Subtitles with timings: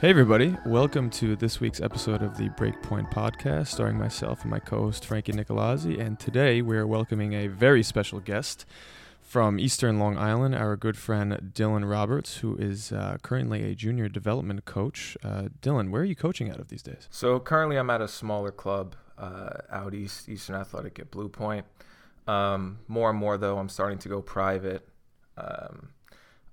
[0.00, 0.56] Hey, everybody.
[0.64, 5.04] Welcome to this week's episode of the Breakpoint Podcast, starring myself and my co host,
[5.04, 6.00] Frankie Nicolazzi.
[6.00, 8.64] And today we're welcoming a very special guest
[9.20, 14.08] from Eastern Long Island, our good friend Dylan Roberts, who is uh, currently a junior
[14.08, 15.18] development coach.
[15.22, 17.06] Uh, Dylan, where are you coaching out of these days?
[17.10, 21.66] So currently I'm at a smaller club uh, out east, Eastern Athletic at Blue Point.
[22.26, 24.88] Um, more and more, though, I'm starting to go private.
[25.36, 25.90] Um,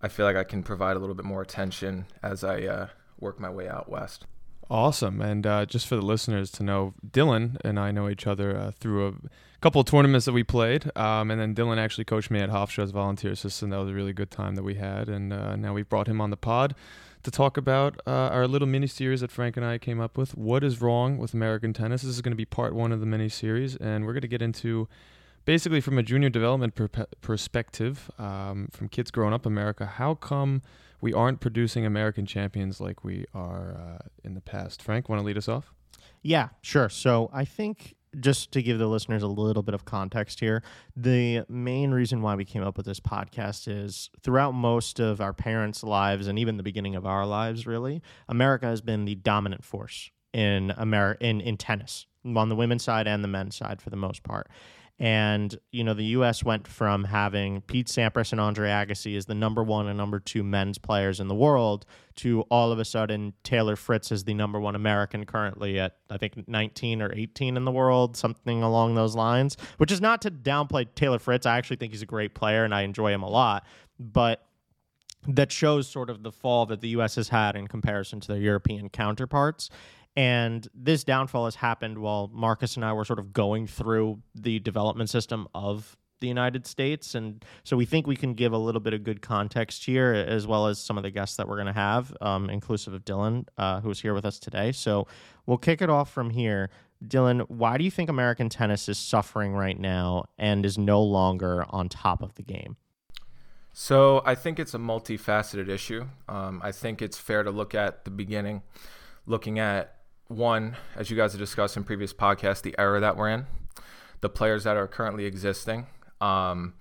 [0.02, 2.88] I feel like I can provide a little bit more attention as I uh,
[3.20, 4.26] work my way out west.
[4.70, 5.22] Awesome.
[5.22, 8.72] And uh, just for the listeners to know, Dylan and I know each other uh,
[8.72, 9.14] through a
[9.62, 10.92] couple of tournaments that we played.
[10.96, 13.72] Um, and then Dylan actually coached me at Hofstra's volunteer assistant.
[13.72, 15.08] That was a really good time that we had.
[15.08, 16.76] And uh, now we've brought him on the pod
[17.24, 20.36] to talk about uh, our little mini series that Frank and I came up with.
[20.36, 22.02] What is wrong with American tennis?
[22.02, 23.78] This is going to be part one of the mini series.
[23.78, 24.90] And we're going to get into
[25.46, 30.62] basically from a junior development per- perspective, um, from kids growing up America, how come
[31.02, 34.82] we aren't producing American champions like we are uh, in the past?
[34.82, 35.74] Frank, want to lead us off?
[36.22, 36.90] Yeah, sure.
[36.90, 40.64] So I think just to give the listeners a little bit of context here,
[40.96, 45.34] the main reason why we came up with this podcast is throughout most of our
[45.34, 49.64] parents' lives and even the beginning of our lives, really, America has been the dominant
[49.64, 53.90] force in America in, in tennis on the women's side and the men's side for
[53.90, 54.50] the most part.
[55.00, 56.44] And, you know, the U.S.
[56.44, 60.44] went from having Pete Sampras and Andre Agassi as the number one and number two
[60.44, 64.60] men's players in the world to all of a sudden Taylor Fritz is the number
[64.60, 69.16] one American currently at, I think, 19 or 18 in the world, something along those
[69.16, 71.46] lines, which is not to downplay Taylor Fritz.
[71.46, 73.68] I actually think he's a great player and I enjoy him a lot.
[74.00, 74.48] But
[75.28, 77.16] that shows sort of the fall that the U.S.
[77.16, 79.70] has had in comparison to their European counterparts.
[80.18, 84.58] And this downfall has happened while Marcus and I were sort of going through the
[84.58, 87.14] development system of the United States.
[87.14, 90.48] And so we think we can give a little bit of good context here, as
[90.48, 93.46] well as some of the guests that we're going to have, um, inclusive of Dylan,
[93.60, 94.72] uh, who's here with us today.
[94.72, 95.06] So
[95.46, 96.72] we'll kick it off from here.
[97.06, 101.64] Dylan, why do you think American tennis is suffering right now and is no longer
[101.70, 102.76] on top of the game?
[103.72, 106.08] So I think it's a multifaceted issue.
[106.28, 108.64] Um, I think it's fair to look at the beginning,
[109.28, 109.97] looking at
[110.28, 113.46] one, as you guys have discussed in previous podcasts, the era that we're in,
[114.22, 115.88] the players that are currently existing.
[116.20, 116.74] Um,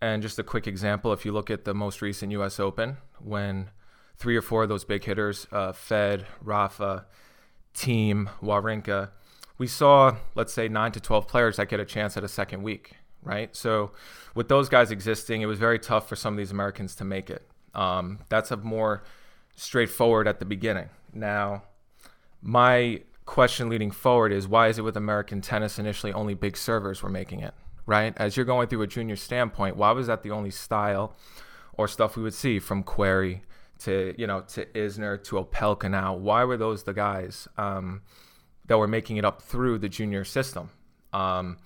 [0.00, 3.70] and just a quick example if you look at the most recent US Open, when
[4.16, 7.06] three or four of those big hitters, uh, Fed, Rafa,
[7.74, 9.10] Thiem, Wawrinka,
[9.58, 12.62] we saw, let's say, nine to 12 players that get a chance at a second
[12.62, 13.54] week, right?
[13.54, 13.92] So,
[14.34, 17.30] with those guys existing, it was very tough for some of these Americans to make
[17.30, 17.46] it.
[17.74, 19.04] Um, that's a more
[19.54, 20.88] straightforward at the beginning.
[21.12, 21.62] Now,
[22.42, 27.02] my question leading forward is why is it with American tennis initially only big servers
[27.02, 27.54] were making it,
[27.86, 28.12] right?
[28.16, 31.16] As you're going through a junior standpoint, why was that the only style
[31.74, 33.40] or stuff we would see from Querrey
[33.80, 36.14] to, you know, to Isner to Opelka now?
[36.14, 38.02] Why were those the guys um,
[38.66, 40.70] that were making it up through the junior system?
[41.12, 41.58] Um,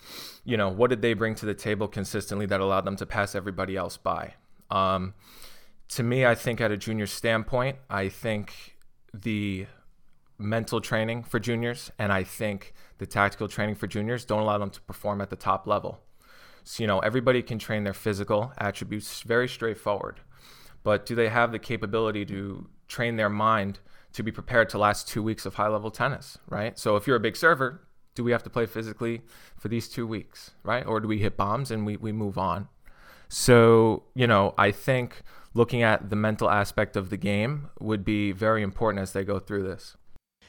[0.45, 3.35] you know, what did they bring to the table consistently that allowed them to pass
[3.35, 4.35] everybody else by?
[4.71, 5.15] Um,
[5.89, 8.77] to me, I think at a junior standpoint, I think
[9.15, 9.67] the
[10.39, 14.71] mental training for juniors, and I think the tactical training for juniors don't allow them
[14.71, 16.01] to perform at the top level.
[16.65, 20.21] So, you know, everybody can train their physical attributes very straightforward,
[20.83, 23.79] but do they have the capability to train their mind
[24.13, 26.79] to be prepared to last two weeks of high level tennis, right?
[26.79, 29.23] So, if you're a big server, do we have to play physically
[29.59, 30.85] for these two weeks, right?
[30.87, 32.69] Or do we hit bombs and we, we move on?
[33.29, 35.23] So, you know, I think
[35.55, 39.39] looking at the mental aspect of the game would be very important as they go
[39.39, 39.97] through this.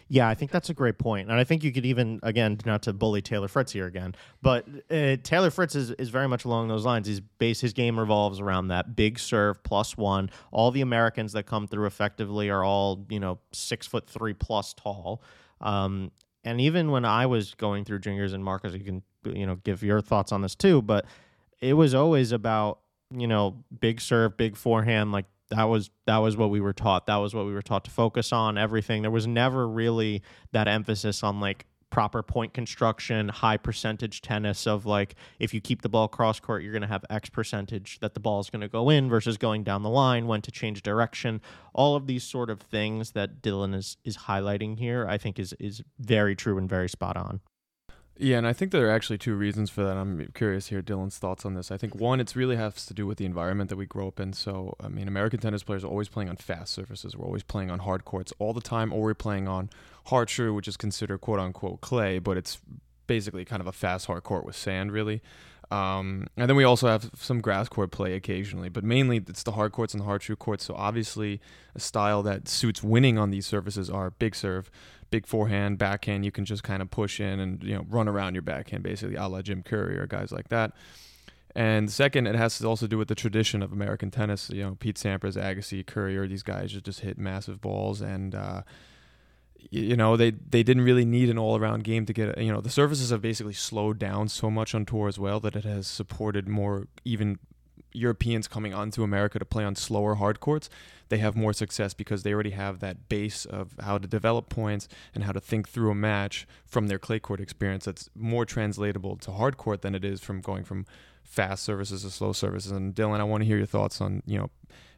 [0.10, 2.84] Yeah, I think that's a great point, and I think you could even again not
[2.84, 6.70] to bully Taylor Fritz here again, but uh, Taylor Fritz is, is very much along
[6.70, 7.08] those lines.
[7.08, 10.30] His base his game revolves around that big serve plus one.
[10.52, 14.74] All the Americans that come through effectively are all you know six foot three plus
[14.74, 15.22] tall.
[15.60, 16.12] Um,
[16.44, 19.84] and even when I was going through juniors and Marcus, you can you know give
[19.84, 21.06] your thoughts on this too, but
[21.60, 22.80] it was always about
[23.12, 27.06] you know big serve, big forehand, like that was that was what we were taught.
[27.08, 29.02] That was what we were taught to focus on everything.
[29.02, 30.22] There was never really
[30.52, 35.82] that emphasis on like proper point construction high percentage tennis of like if you keep
[35.82, 38.60] the ball cross court you're going to have x percentage that the ball is going
[38.60, 41.40] to go in versus going down the line when to change direction.
[41.74, 45.54] All of these sort of things that dylan is is highlighting here i think is
[45.60, 47.40] is very true and very spot on
[48.20, 49.98] yeah, and I think there are actually two reasons for that.
[49.98, 51.72] I'm curious here, Dylan's thoughts on this.
[51.72, 54.20] I think one, it's really has to do with the environment that we grow up
[54.20, 54.34] in.
[54.34, 57.16] So, I mean, American tennis players are always playing on fast surfaces.
[57.16, 59.70] We're always playing on hard courts all the time, or we're playing on
[60.06, 62.60] Har-Tru, which is considered quote unquote clay, but it's
[63.08, 65.22] basically kind of a fast hard court with sand, really.
[65.70, 69.52] Um, and then we also have some grass court play occasionally, but mainly it's the
[69.52, 70.64] hard courts and the Har-Tru courts.
[70.64, 71.42] So obviously,
[71.76, 74.72] a style that suits winning on these surfaces are big serve,
[75.10, 76.26] big forehand, backhand.
[76.26, 79.16] You can just kind of push in and you know run around your backhand, basically,
[79.16, 80.74] a la Jim Courier or guys like that.
[81.56, 84.50] And second, it has to also do with the tradition of American tennis.
[84.50, 88.36] You know, Pete Sampras, Agassi, Courier, these guys just, just hit massive balls and.
[88.36, 88.62] Uh,
[89.72, 92.70] you know they they didn't really need an all-around game to get you know the
[92.70, 96.48] surfaces have basically slowed down so much on tour as well that it has supported
[96.48, 97.40] more even
[97.94, 100.70] Europeans coming onto America to play on slower hard courts
[101.10, 104.88] they have more success because they already have that base of how to develop points
[105.16, 109.16] and how to think through a match from their clay court experience that's more translatable
[109.18, 110.86] to hard court than it is from going from
[111.24, 114.38] fast services to slow services and Dylan I want to hear your thoughts on you
[114.38, 114.50] know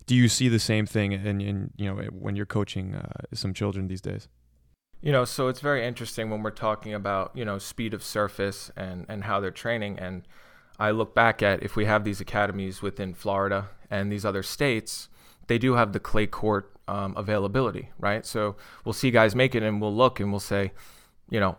[0.06, 3.54] do you see the same thing in, in you know when you're coaching uh, some
[3.54, 4.28] children these days
[5.02, 8.70] you know, so it's very interesting when we're talking about, you know, speed of surface
[8.76, 9.98] and, and how they're training.
[9.98, 10.24] And
[10.80, 15.10] I look back at if we have these academies within Florida and these other states,
[15.48, 18.26] they do have the clay court um, availability, right?
[18.26, 18.56] So
[18.86, 20.72] we'll see guys make it and we'll look and we'll say,
[21.30, 21.58] you know,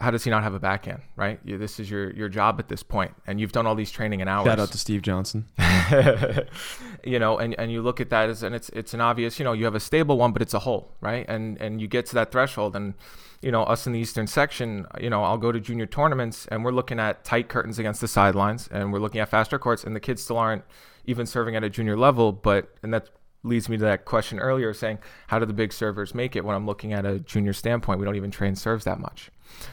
[0.00, 1.38] how does he not have a backhand, right?
[1.44, 4.20] You, this is your your job at this point, and you've done all these training
[4.20, 4.46] and hours.
[4.46, 5.46] Shout out to Steve Johnson.
[7.04, 9.44] you know, and, and you look at that as and it's it's an obvious, you
[9.44, 11.24] know, you have a stable one, but it's a hole, right?
[11.28, 12.94] And and you get to that threshold, and
[13.44, 16.64] you know, us in the eastern section, you know, I'll go to junior tournaments, and
[16.64, 19.94] we're looking at tight curtains against the sidelines, and we're looking at faster courts, and
[19.94, 20.64] the kids still aren't
[21.04, 23.10] even serving at a junior level, but and that
[23.42, 26.44] leads me to that question earlier, saying how do the big servers make it?
[26.44, 29.30] When I'm looking at a junior standpoint, we don't even train serves that much.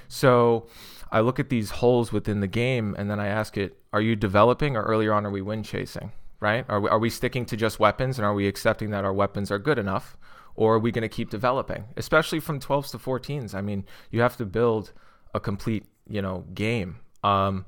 [0.10, 0.68] So
[1.10, 4.18] I look at these holes within the game and then I ask it, are you
[4.18, 6.12] developing or earlier on are we win chasing?
[6.42, 6.66] Right?
[6.68, 9.52] Are we, are we sticking to just weapons and are we accepting that our weapons
[9.52, 10.18] are good enough?
[10.56, 13.56] Or are we going to keep developing, especially from 12s to 14s?
[13.56, 14.92] I mean, you have to build
[15.34, 16.98] a complete, you know, game.
[17.24, 17.66] Um,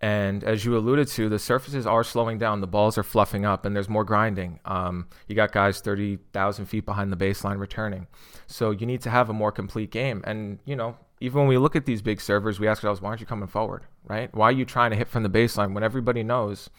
[0.00, 2.60] and as you alluded to, the surfaces are slowing down.
[2.60, 4.58] The balls are fluffing up, and there's more grinding.
[4.64, 8.06] Um, you got guys 30,000 feet behind the baseline returning.
[8.46, 10.22] So you need to have a more complete game.
[10.26, 13.10] And, you know, even when we look at these big servers, we ask ourselves, why
[13.10, 14.34] aren't you coming forward, right?
[14.34, 16.70] Why are you trying to hit from the baseline when everybody knows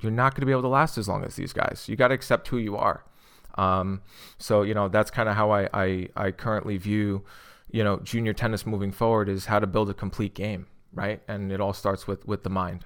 [0.00, 1.84] you're not going to be able to last as long as these guys?
[1.88, 3.04] You got to accept who you are.
[3.56, 4.02] Um,
[4.38, 7.24] so, you know, that's kind of how I, I, I currently view,
[7.70, 10.66] you know, junior tennis moving forward is how to build a complete game
[10.96, 11.20] right?
[11.28, 12.84] And it all starts with with the mind.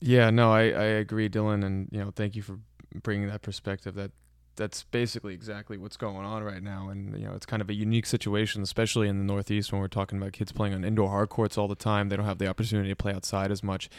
[0.00, 2.58] Yeah, no, I I agree, Dylan, and you know, thank you for
[3.02, 3.94] bringing that perspective.
[3.94, 4.12] That
[4.56, 7.74] that's basically exactly what's going on right now, and you know, it's kind of a
[7.74, 11.28] unique situation, especially in the Northeast when we're talking about kids playing on indoor hard
[11.28, 12.08] courts all the time.
[12.08, 13.90] They don't have the opportunity to play outside as much.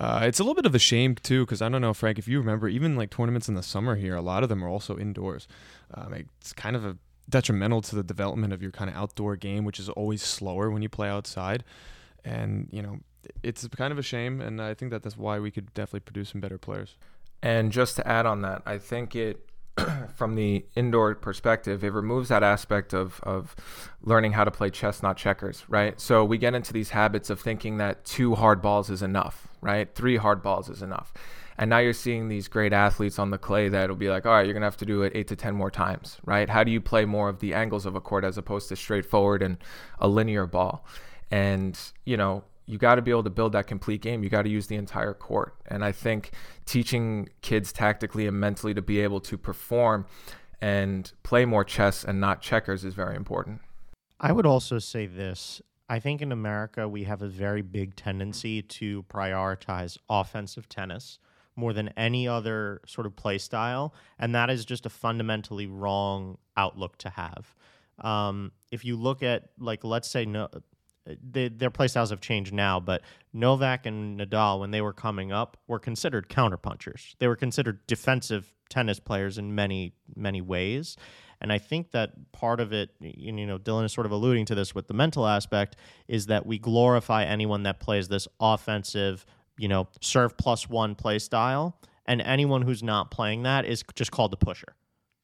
[0.00, 2.26] Uh, it's a little bit of a shame too, because I don't know, Frank, if
[2.26, 4.98] you remember, even like tournaments in the summer here, a lot of them are also
[4.98, 5.46] indoors.
[5.92, 6.96] Um, it's kind of a
[7.28, 10.82] detrimental to the development of your kind of outdoor game, which is always slower when
[10.82, 11.62] you play outside
[12.24, 12.98] and you know
[13.42, 16.30] it's kind of a shame and i think that that's why we could definitely produce
[16.30, 16.96] some better players
[17.42, 19.48] and just to add on that i think it
[20.14, 23.56] from the indoor perspective, it removes that aspect of, of
[24.02, 25.98] learning how to play chess, not checkers, right?
[25.98, 29.94] So we get into these habits of thinking that two hard balls is enough, right?
[29.94, 31.14] Three hard balls is enough.
[31.56, 34.44] And now you're seeing these great athletes on the clay that'll be like, all right,
[34.44, 36.48] you're going to have to do it eight to 10 more times, right?
[36.48, 39.42] How do you play more of the angles of a court as opposed to straightforward
[39.42, 39.58] and
[39.98, 40.84] a linear ball?
[41.30, 44.22] And, you know, you got to be able to build that complete game.
[44.22, 45.54] You got to use the entire court.
[45.66, 46.32] And I think
[46.64, 50.06] teaching kids tactically and mentally to be able to perform
[50.60, 53.60] and play more chess and not checkers is very important.
[54.20, 55.60] I would also say this.
[55.92, 61.18] I think in America, we have a very big tendency to prioritize offensive tennis
[61.54, 63.92] more than any other sort of play style.
[64.18, 67.54] And that is just a fundamentally wrong outlook to have.
[67.98, 70.48] Um, if you look at, like, let's say, no,
[71.04, 73.02] they, their playstyles have changed now, but
[73.34, 77.16] Novak and Nadal, when they were coming up, were considered counterpunchers.
[77.18, 80.96] They were considered defensive tennis players in many, many ways.
[81.42, 84.54] And I think that part of it, you know, Dylan is sort of alluding to
[84.54, 89.26] this with the mental aspect, is that we glorify anyone that plays this offensive,
[89.58, 91.76] you know, serve plus one play style.
[92.06, 94.76] And anyone who's not playing that is just called the pusher,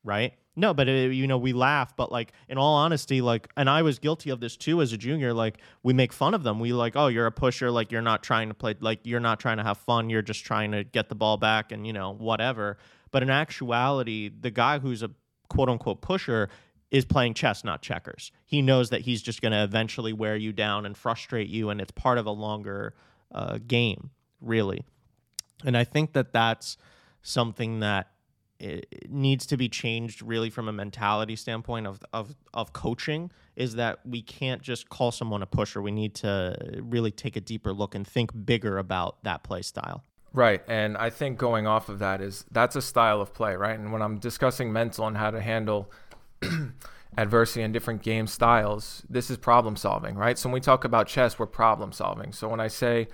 [0.02, 0.34] right?
[0.56, 3.70] No, but it, uh, you know we laugh, but like in all honesty, like, and
[3.70, 5.32] I was guilty of this too as a junior.
[5.32, 6.58] Like we make fun of them.
[6.58, 7.70] We like, oh, you're a pusher.
[7.70, 8.74] Like you're not trying to play.
[8.80, 10.10] Like you're not trying to have fun.
[10.10, 12.76] You're just trying to get the ball back and you know whatever.
[13.12, 15.10] But in actuality, the guy who's a
[15.48, 16.48] quote unquote pusher
[16.90, 18.32] is playing chess, not checkers.
[18.46, 21.80] He knows that he's just going to eventually wear you down and frustrate you, and
[21.80, 22.94] it's part of a longer
[23.32, 24.84] uh, game, really.
[25.64, 26.76] And I think that that's
[27.22, 28.10] something that
[29.08, 34.00] needs to be changed really from a mentality standpoint of, of, of coaching is that
[34.04, 35.80] we can't just call someone a pusher.
[35.80, 40.04] We need to really take a deeper look and think bigger about that play style.
[40.32, 40.62] Right.
[40.68, 43.78] And I think going off of that is that's a style of play, right?
[43.78, 45.90] And when I'm discussing mental and how to handle
[47.16, 50.38] adversity and different game styles, this is problem solving, right?
[50.38, 52.32] So when we talk about chess, we're problem solving.
[52.32, 53.08] So when I say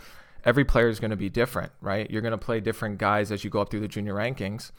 [0.44, 2.10] every player is going to be different, right?
[2.10, 4.72] You're going to play different guys as you go up through the junior rankings.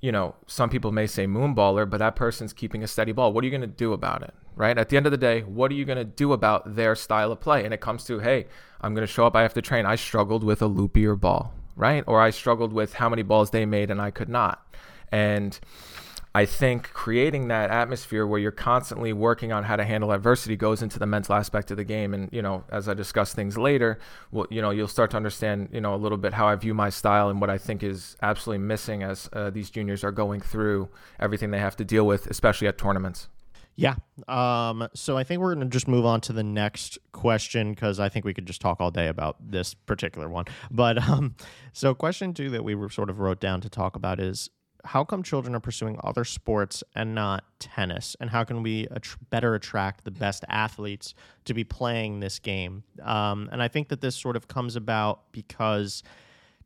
[0.00, 3.32] You know, some people may say moonballer, but that person's keeping a steady ball.
[3.32, 4.76] What are you going to do about it, right?
[4.78, 7.30] At the end of the day, what are you going to do about their style
[7.32, 7.64] of play?
[7.64, 8.46] And it comes to, hey,
[8.80, 9.36] I'm going to show up.
[9.36, 9.84] I have to train.
[9.84, 12.02] I struggled with a loopier ball, right?
[12.06, 14.74] Or I struggled with how many balls they made and I could not.
[15.12, 15.58] And
[16.32, 20.80] I think creating that atmosphere where you're constantly working on how to handle adversity goes
[20.80, 22.14] into the mental aspect of the game.
[22.14, 23.98] And, you know, as I discuss things later,
[24.30, 26.72] well, you know, you'll start to understand, you know, a little bit how I view
[26.72, 30.40] my style and what I think is absolutely missing as uh, these juniors are going
[30.40, 33.28] through everything they have to deal with, especially at tournaments.
[33.74, 33.94] Yeah.
[34.28, 37.98] Um, so I think we're going to just move on to the next question because
[37.98, 40.44] I think we could just talk all day about this particular one.
[40.70, 41.34] But um,
[41.72, 44.50] so, question two that we sort of wrote down to talk about is
[44.84, 48.16] how come children are pursuing other sports and not tennis?
[48.20, 48.86] And how can we
[49.30, 52.84] better attract the best athletes to be playing this game?
[53.02, 56.02] Um, and I think that this sort of comes about because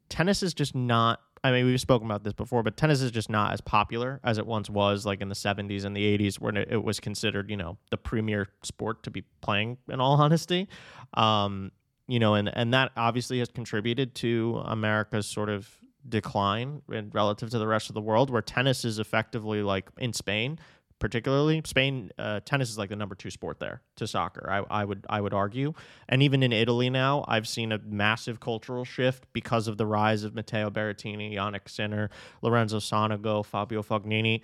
[0.09, 1.21] tennis is just not.
[1.42, 4.38] I mean, we've spoken about this before, but tennis is just not as popular as
[4.38, 7.50] it once was, like in the 70s and the 80s, when it, it was considered,
[7.50, 10.68] you know, the premier sport to be playing, in all honesty.
[11.12, 11.71] Um,
[12.09, 15.68] you know, and, and that obviously has contributed to America's sort of
[16.08, 20.12] decline in, relative to the rest of the world, where tennis is effectively like in
[20.12, 20.58] Spain,
[20.99, 24.49] particularly Spain, uh, tennis is like the number two sport there to soccer.
[24.50, 25.75] I, I would I would argue,
[26.08, 30.25] and even in Italy now, I've seen a massive cultural shift because of the rise
[30.25, 32.11] of Matteo Berrettini, Jannik Sinner,
[32.42, 34.42] Lorenzo Sonego, Fabio Fognini.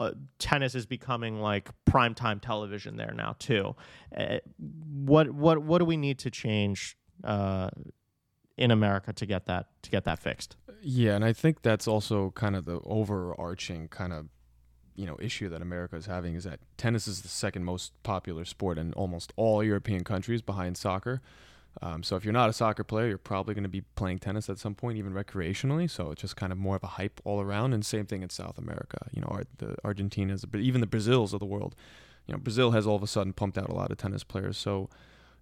[0.00, 3.76] Uh, tennis is becoming like primetime television there now too.
[4.16, 7.70] Uh, what what what do we need to change uh,
[8.56, 10.56] in America to get that to get that fixed.
[10.82, 14.28] Yeah, and I think that's also kind of the overarching kind of
[14.94, 18.44] you know issue that America is having is that tennis is the second most popular
[18.44, 21.20] sport in almost all European countries behind soccer.
[21.80, 24.50] Um, so if you're not a soccer player, you're probably going to be playing tennis
[24.50, 25.88] at some point, even recreationally.
[25.88, 27.72] So it's just kind of more of a hype all around.
[27.72, 29.06] And same thing in South America.
[29.12, 31.74] You know, the Argentinas, but even the Brazils of the world.
[32.26, 34.58] You know, Brazil has all of a sudden pumped out a lot of tennis players.
[34.58, 34.90] So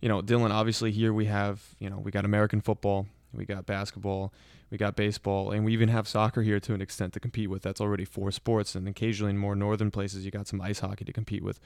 [0.00, 3.66] you know, Dylan, obviously here we have, you know, we got American football, we got
[3.66, 4.33] basketball,
[4.71, 7.62] we got baseball, and we even have soccer here to an extent to compete with.
[7.62, 11.04] That's already four sports, and occasionally in more northern places, you got some ice hockey
[11.04, 11.61] to compete with.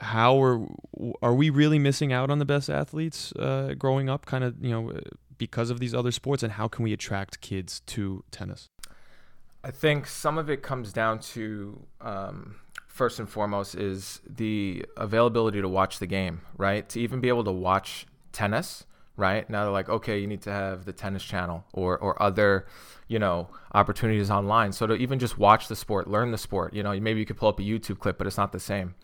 [0.00, 0.66] How are
[1.22, 4.70] are we really missing out on the best athletes uh, growing up, kind of you
[4.70, 4.92] know,
[5.38, 8.68] because of these other sports, and how can we attract kids to tennis?
[9.64, 12.56] I think some of it comes down to um,
[12.96, 16.88] first and foremost is the availability to watch the game, right?
[16.88, 18.86] To even be able to watch tennis,
[19.16, 19.48] right?
[19.50, 22.66] Now they're like, okay, you need to have the tennis channel or or other,
[23.06, 24.72] you know, opportunities online.
[24.72, 27.36] So to even just watch the sport, learn the sport, you know, maybe you could
[27.36, 28.94] pull up a YouTube clip, but it's not the same.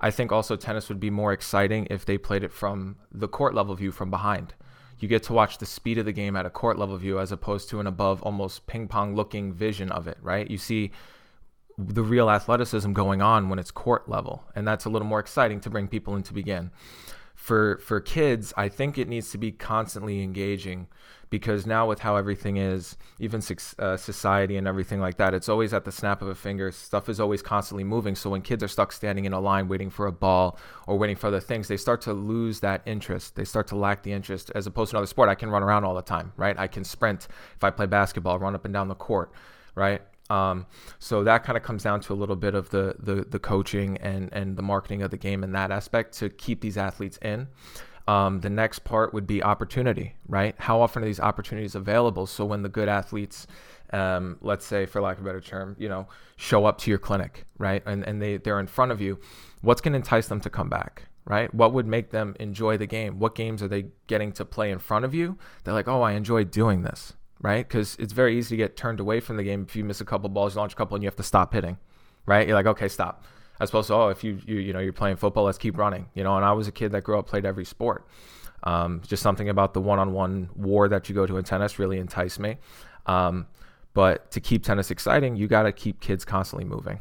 [0.00, 3.54] I think also tennis would be more exciting if they played it from the court
[3.54, 4.54] level view from behind.
[4.98, 7.30] You get to watch the speed of the game at a court level view as
[7.30, 10.50] opposed to an above almost ping pong looking vision of it, right?
[10.50, 10.92] You see
[11.76, 15.60] the real athleticism going on when it's court level and that's a little more exciting
[15.60, 16.70] to bring people in to begin.
[17.34, 20.86] For for kids i think it needs to be constantly engaging
[21.30, 23.42] because now with how everything is even
[23.80, 26.70] uh, society and everything like that it's always at the snap of a finger.
[26.70, 29.90] Stuff is always constantly moving so when kids are stuck standing in a line waiting
[29.90, 33.34] for a ball or waiting for other things they start to lose that interest.
[33.34, 35.84] They start to lack the interest as opposed to another sport i can run around
[35.84, 36.56] all the time right?
[36.56, 37.26] I can sprint.
[37.56, 39.32] If i play basketball run up and down the court
[39.74, 40.66] right um,
[40.98, 43.98] so that kind of comes down to a little bit of the, the the coaching
[43.98, 47.48] and and the marketing of the game in that aspect to keep these athletes in.
[48.06, 50.54] Um, the next part would be opportunity, right?
[50.58, 52.26] How often are these opportunities available?
[52.26, 53.46] So when the good athletes,
[53.94, 56.98] um, let's say, for lack of a better term, you know, show up to your
[56.98, 59.18] clinic, right, and and they they're in front of you,
[59.62, 61.04] what's going to entice them to come back?
[61.26, 61.52] Right?
[61.54, 63.18] What would make them enjoy the game?
[63.18, 65.38] What games are they getting to play in front of you?
[65.62, 67.14] They're like, oh, I enjoy doing this
[67.44, 67.68] right?
[67.68, 70.04] Because it's very easy to get turned away from the game if you miss a
[70.04, 71.76] couple balls, you launch a couple, and you have to stop hitting,
[72.24, 72.48] right?
[72.48, 73.22] You're like, okay, stop.
[73.60, 76.08] As opposed to, oh, if you you you know you're playing football, let's keep running,
[76.14, 76.36] you know.
[76.36, 78.08] And I was a kid that grew up played every sport.
[78.62, 82.40] Um, just something about the one-on-one war that you go to in tennis really enticed
[82.40, 82.56] me.
[83.04, 83.46] Um,
[83.92, 87.00] but to keep tennis exciting, you got to keep kids constantly moving.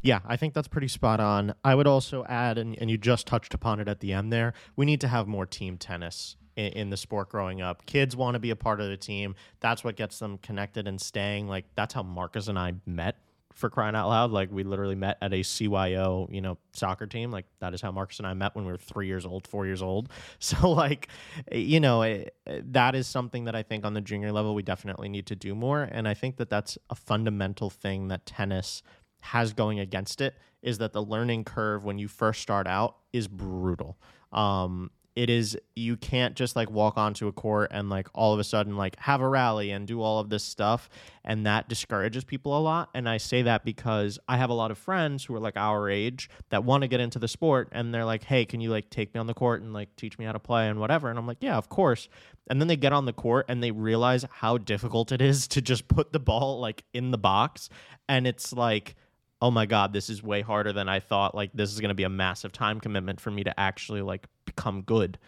[0.00, 1.54] Yeah, I think that's pretty spot on.
[1.62, 4.54] I would also add, and, and you just touched upon it at the end there,
[4.76, 7.86] we need to have more team tennis in, in the sport growing up.
[7.86, 9.34] Kids want to be a part of the team.
[9.60, 11.48] That's what gets them connected and staying.
[11.48, 13.16] Like that's how Marcus and I met
[13.54, 14.32] for crying out loud.
[14.32, 17.30] Like we literally met at a CYO, you know, soccer team.
[17.30, 19.64] Like that is how Marcus and I met when we were three years old, four
[19.64, 20.08] years old.
[20.40, 21.08] So like,
[21.50, 25.08] you know, it, that is something that I think on the junior level we definitely
[25.08, 25.82] need to do more.
[25.82, 28.82] And I think that that's a fundamental thing that tennis
[29.20, 33.26] has going against it is that the learning curve when you first start out is
[33.26, 33.96] brutal.
[34.32, 38.40] Um, it is you can't just like walk onto a court and like all of
[38.40, 40.88] a sudden like have a rally and do all of this stuff
[41.24, 42.90] and that discourages people a lot.
[42.94, 45.88] And i say that because i have a lot of friends who are like our
[45.88, 48.90] age that want to get into the sport and they're like hey can you like
[48.90, 51.08] take me on the court and like teach me how to play and whatever?
[51.08, 52.08] And i'm like yeah of course.
[52.48, 55.62] And then they get on the court and they realize how difficult it is to
[55.62, 57.68] just put the ball like in the box.
[58.08, 58.96] And it's like
[59.42, 61.34] oh my god this is way harder than i thought.
[61.34, 64.26] Like this is going to be a massive time commitment for me to actually like
[64.54, 65.18] become good.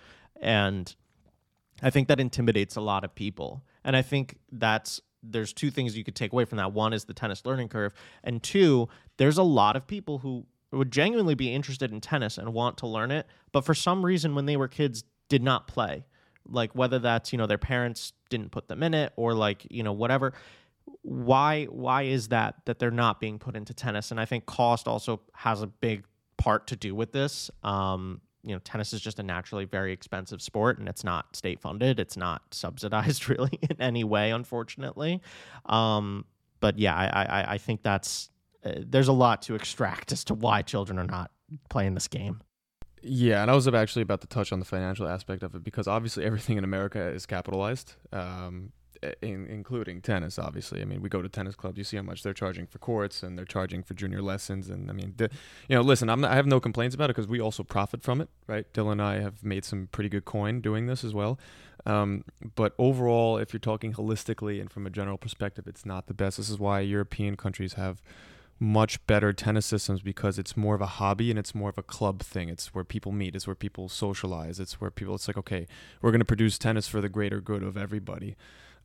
[0.40, 0.94] And
[1.82, 3.64] i think that intimidates a lot of people.
[3.84, 6.72] And i think that's there's two things you could take away from that.
[6.72, 7.92] One is the tennis learning curve.
[8.22, 12.52] And two there's a lot of people who would genuinely be interested in tennis and
[12.52, 16.04] want to learn it but for some reason when they were kids did not play.
[16.48, 19.82] Like whether that's you know their parents didn't put them in it or like you
[19.82, 20.32] know whatever
[21.02, 24.10] why why is that that they're not being put into tennis?
[24.10, 26.04] And i think cost also has a big
[26.36, 27.50] part to do with this.
[27.62, 31.60] Um, you know tennis is just a naturally very expensive sport and it's not state
[31.60, 32.00] funded.
[32.00, 35.20] It's not subsidized really in any way unfortunately.
[35.66, 36.24] Um,
[36.58, 38.30] but yeah i i, I think that's
[38.64, 41.30] uh, there's a lot to extract as to why children are not
[41.68, 42.40] playing this game.
[43.02, 45.86] Yeah, and I was actually about to touch on the financial aspect of it because
[45.86, 47.94] obviously everything in America is capitalized.
[48.12, 48.72] Um,
[49.22, 50.38] in, including tennis.
[50.38, 51.78] Obviously, I mean, we go to tennis clubs.
[51.78, 54.68] You see how much they're charging for courts, and they're charging for junior lessons.
[54.68, 55.30] And I mean, the,
[55.68, 58.02] you know, listen, I'm not, I have no complaints about it because we also profit
[58.02, 58.70] from it, right?
[58.72, 61.38] Dylan and I have made some pretty good coin doing this as well.
[61.84, 62.24] Um,
[62.56, 66.36] but overall, if you're talking holistically and from a general perspective, it's not the best.
[66.36, 68.02] This is why European countries have
[68.58, 71.82] much better tennis systems because it's more of a hobby and it's more of a
[71.82, 72.48] club thing.
[72.48, 75.66] It's where people meet, it's where people socialize, it's where people, it's like, okay,
[76.00, 78.34] we're going to produce tennis for the greater good of everybody.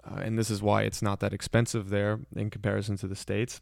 [0.03, 3.61] Uh, and this is why it's not that expensive there in comparison to the states.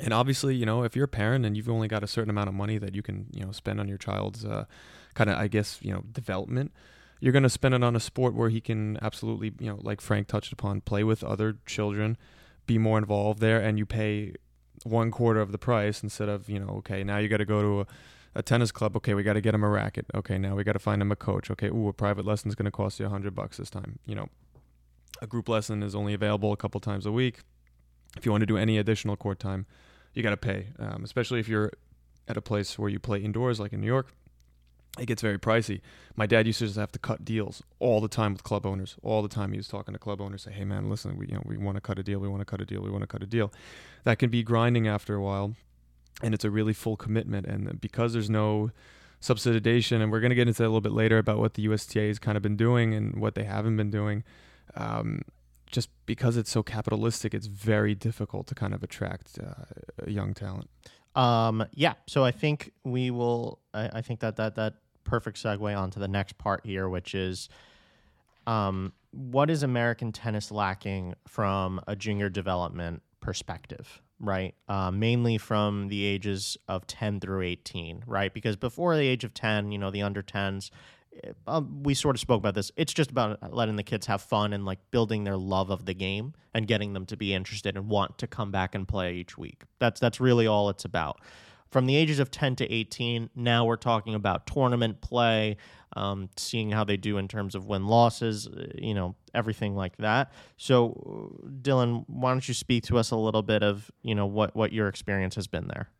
[0.00, 2.48] And obviously, you know, if you're a parent and you've only got a certain amount
[2.48, 4.64] of money that you can, you know, spend on your child's uh,
[5.14, 6.72] kind of, I guess, you know, development,
[7.20, 10.00] you're going to spend it on a sport where he can absolutely, you know, like
[10.00, 12.16] Frank touched upon, play with other children,
[12.66, 14.34] be more involved there, and you pay
[14.82, 17.62] one quarter of the price instead of, you know, okay, now you got to go
[17.62, 17.86] to a,
[18.34, 18.96] a tennis club.
[18.96, 20.06] Okay, we got to get him a racket.
[20.14, 21.50] Okay, now we got to find him a coach.
[21.50, 24.00] Okay, ooh, a private lesson is going to cost you a hundred bucks this time.
[24.06, 24.28] You know,
[25.22, 27.40] a group lesson is only available a couple times a week.
[28.16, 29.66] If you want to do any additional court time,
[30.12, 31.72] you got to pay, um, especially if you're
[32.28, 34.12] at a place where you play indoors, like in New York.
[34.96, 35.80] It gets very pricey.
[36.14, 38.94] My dad used to just have to cut deals all the time with club owners.
[39.02, 41.34] All the time he was talking to club owners, say, "Hey man, listen, we you
[41.34, 42.20] know we want to cut a deal.
[42.20, 42.80] We want to cut a deal.
[42.80, 43.52] We want to cut a deal."
[44.04, 45.56] That can be grinding after a while,
[46.22, 47.44] and it's a really full commitment.
[47.46, 48.70] And because there's no
[49.20, 51.62] subsidization, and we're going to get into that a little bit later about what the
[51.62, 54.22] USTA has kind of been doing and what they haven't been doing
[54.76, 55.22] um,
[55.70, 60.70] just because it's so capitalistic, it's very difficult to kind of attract uh, young talent.
[61.16, 63.60] Um, yeah, so I think we will.
[63.72, 67.48] I, I, think that that that perfect segue onto the next part here, which is,
[68.46, 74.00] um, what is American tennis lacking from a junior development perspective?
[74.20, 78.32] Right, uh, mainly from the ages of ten through eighteen, right?
[78.32, 80.70] Because before the age of ten, you know, the under tens,
[81.46, 82.70] um, we sort of spoke about this.
[82.76, 85.94] It's just about letting the kids have fun and like building their love of the
[85.94, 89.36] game and getting them to be interested and want to come back and play each
[89.38, 89.62] week.
[89.78, 91.20] That's that's really all it's about.
[91.70, 95.56] From the ages of 10 to 18, now we're talking about tournament play,
[95.96, 99.96] um, seeing how they do in terms of win losses, uh, you know, everything like
[99.96, 100.32] that.
[100.56, 104.54] So, Dylan, why don't you speak to us a little bit of you know what
[104.54, 105.90] what your experience has been there?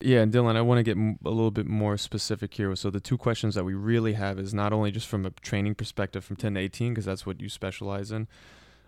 [0.00, 2.74] Yeah, and Dylan, I want to get a little bit more specific here.
[2.76, 5.76] So the two questions that we really have is not only just from a training
[5.76, 8.28] perspective from 10 to 18, because that's what you specialize in.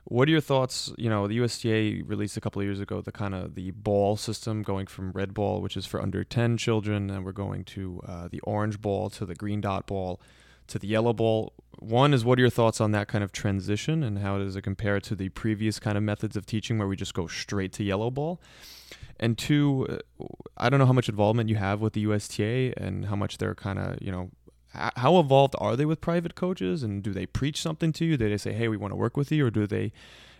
[0.04, 0.92] What are your thoughts?
[0.98, 4.16] You know, the USTA released a couple of years ago the kind of the ball
[4.16, 8.02] system going from red ball, which is for under 10 children, and we're going to
[8.06, 10.20] uh, the orange ball to the green dot ball
[10.68, 11.54] to the yellow ball.
[11.78, 14.62] One is what are your thoughts on that kind of transition and how does it
[14.62, 17.84] compare to the previous kind of methods of teaching where we just go straight to
[17.84, 18.40] yellow ball?
[19.18, 20.24] And two, uh,
[20.56, 23.54] I don't know how much involvement you have with the USTA and how much they're
[23.54, 24.30] kind of, you know,
[24.96, 28.16] how involved are they with private coaches and do they preach something to you?
[28.16, 29.92] Do they say, "Hey, we want to work with you," or do they?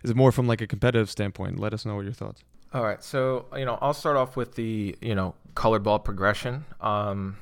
[0.02, 1.58] Is it more from like a competitive standpoint?
[1.58, 2.42] Let us know what your thoughts.
[2.74, 6.64] All right, so you know, I'll start off with the you know colored ball progression.
[6.80, 7.38] Um,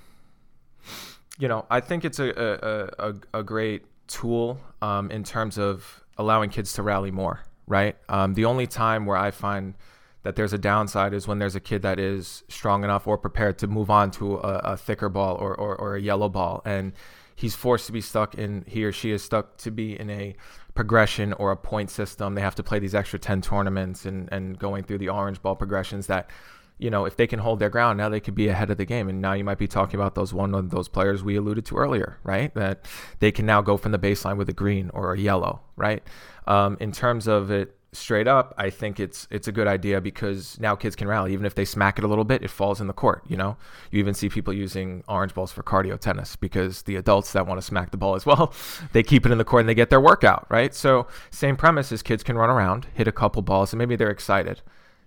[1.38, 6.05] you know, I think it's a a, a, a great tool um, in terms of
[6.16, 7.97] allowing kids to rally more, right?
[8.09, 9.75] Um, the only time where I find
[10.24, 13.58] that there's a downside is when there's a kid that is strong enough or prepared
[13.58, 16.62] to move on to a, a thicker ball or, or, or a yellow ball.
[16.64, 16.92] And
[17.37, 20.34] he's forced to be stuck in, he or she is stuck to be in a
[20.74, 22.34] progression or a point system.
[22.34, 25.54] They have to play these extra 10 tournaments and, and going through the orange ball
[25.54, 26.30] progressions that
[26.76, 28.84] you know, if they can hold their ground, now they could be ahead of the
[28.84, 29.08] game.
[29.08, 31.76] And now you might be talking about those one of those players we alluded to
[31.76, 32.52] earlier, right?
[32.54, 32.87] That
[33.20, 36.02] they can now go from the baseline with a green or a yellow, right?
[36.48, 40.59] Um, in terms of it straight up, I think it's it's a good idea because
[40.61, 41.33] now kids can rally.
[41.33, 43.22] Even if they smack it a little bit, it falls in the court.
[43.28, 43.57] You know,
[43.90, 47.59] you even see people using orange balls for cardio tennis because the adults that want
[47.59, 48.52] to smack the ball as well,
[48.92, 50.74] they keep it in the court and they get their workout, right?
[50.74, 54.11] So same premise is kids can run around, hit a couple balls, and maybe they're
[54.11, 54.61] excited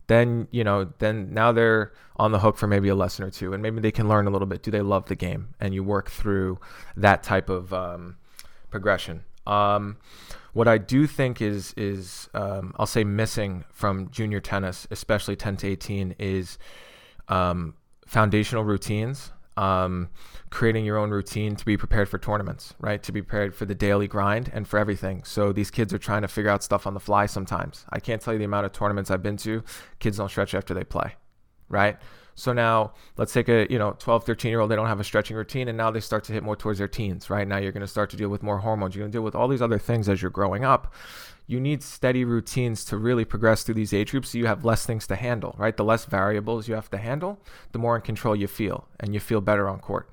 [0.08, 3.54] then you know then now they're on the hook for maybe a lesson or two
[3.54, 5.84] and maybe they can learn a little bit do they love the game and you
[5.84, 6.58] work through
[6.96, 8.18] that type of um,
[8.72, 9.98] progression um,
[10.58, 15.58] what i do think is is um, i'll say missing from junior tennis especially 10
[15.58, 16.58] to 18 is
[17.28, 17.76] um,
[18.08, 20.10] foundational routines um,
[20.50, 23.02] creating your own routine to be prepared for tournaments, right?
[23.02, 25.24] To be prepared for the daily grind and for everything.
[25.24, 27.84] So these kids are trying to figure out stuff on the fly sometimes.
[27.90, 29.64] I can't tell you the amount of tournaments I've been to,
[30.00, 31.16] kids don't stretch after they play,
[31.70, 31.98] right?
[32.38, 35.04] So now let's take a, you know, 12, 13 year old, they don't have a
[35.04, 37.48] stretching routine and now they start to hit more towards their teens, right?
[37.48, 38.96] Now you're going to start to deal with more hormones.
[38.96, 40.94] You're going to deal with all these other things as you're growing up
[41.48, 44.86] you need steady routines to really progress through these age groups so you have less
[44.86, 45.78] things to handle, right?
[45.78, 47.40] The less variables you have to handle,
[47.72, 50.10] the more in control you feel and you feel better on court.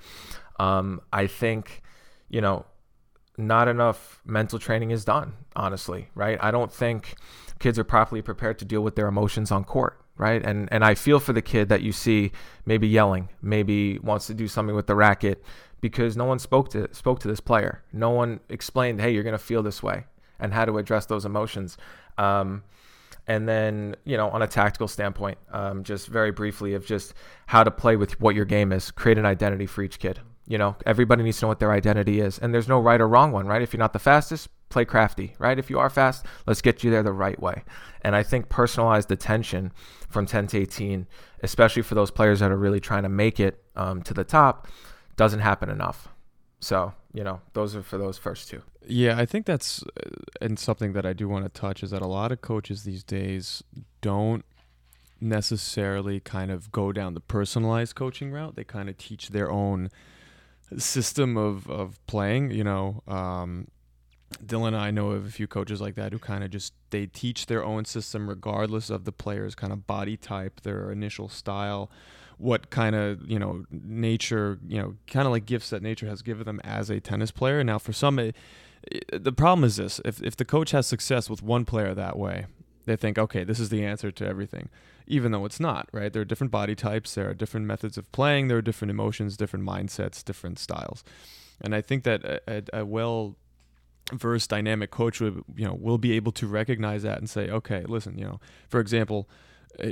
[0.61, 1.83] Um, I think,
[2.29, 2.65] you know,
[3.37, 6.39] not enough mental training is done, honestly, right?
[6.41, 7.17] I don't think
[7.59, 10.45] kids are properly prepared to deal with their emotions on court, right?
[10.45, 12.33] And and I feel for the kid that you see
[12.67, 15.45] maybe yelling, maybe wants to do something with the racket
[15.81, 17.83] because no one spoke to spoke to this player.
[17.93, 20.05] No one explained, "Hey, you're to feel this way."
[20.39, 21.77] and how to address those emotions.
[22.19, 22.63] Um,
[23.27, 27.15] and then, you know, on a tactical standpoint, um, just very briefly of just
[27.47, 30.21] how to play with what your game is, create an identity for each kid.
[30.47, 33.09] You know, everybody needs to know what their identity is, and there's no right or
[33.09, 33.63] wrong one, right?
[33.63, 35.59] If you're not the fastest, play crafty, right?
[35.59, 37.63] If you are fast, let's get you there the right way.
[38.03, 39.73] And I think personalized attention
[40.09, 41.07] from 10 to 18,
[41.43, 44.69] especially for those players that are really trying to make it um, to the top,
[45.17, 46.09] doesn't happen enough.
[46.61, 48.63] So, you know, those are for those first two.
[48.87, 52.03] Yeah, I think that's uh, and something that I do want to touch is that
[52.03, 53.63] a lot of coaches these days
[54.01, 54.45] don't
[55.21, 58.57] necessarily kind of go down the personalized coaching route.
[58.57, 59.91] They kind of teach their own
[60.79, 62.51] system of of playing.
[62.51, 63.69] You know, um,
[64.45, 67.07] Dylan and I know of a few coaches like that who kind of just they
[67.07, 71.91] teach their own system regardless of the player's kind of body type, their initial style
[72.39, 76.23] what kind of you know nature you know kind of like gifts that nature has
[76.23, 78.35] given them as a tennis player now for some it,
[79.13, 82.47] the problem is this if, if the coach has success with one player that way
[82.87, 84.69] they think okay this is the answer to everything
[85.07, 88.11] even though it's not right there are different body types there are different methods of
[88.13, 91.05] playing there are different emotions different mindsets different styles
[91.61, 93.37] and i think that a, a, a well
[94.13, 97.85] versed dynamic coach would you know will be able to recognize that and say okay
[97.87, 99.29] listen you know for example
[99.83, 99.91] uh,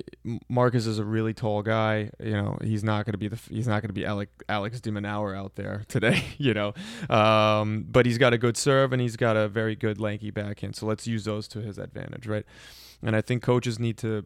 [0.49, 2.11] Marcus is a really tall guy.
[2.21, 4.81] You know, he's not going to be the he's not going to be Alex Alex
[4.81, 6.23] de out there today.
[6.39, 6.75] You know,
[7.09, 10.77] um, but he's got a good serve and he's got a very good lanky backhand.
[10.77, 12.45] So let's use those to his advantage, right?
[13.03, 14.25] And I think coaches need to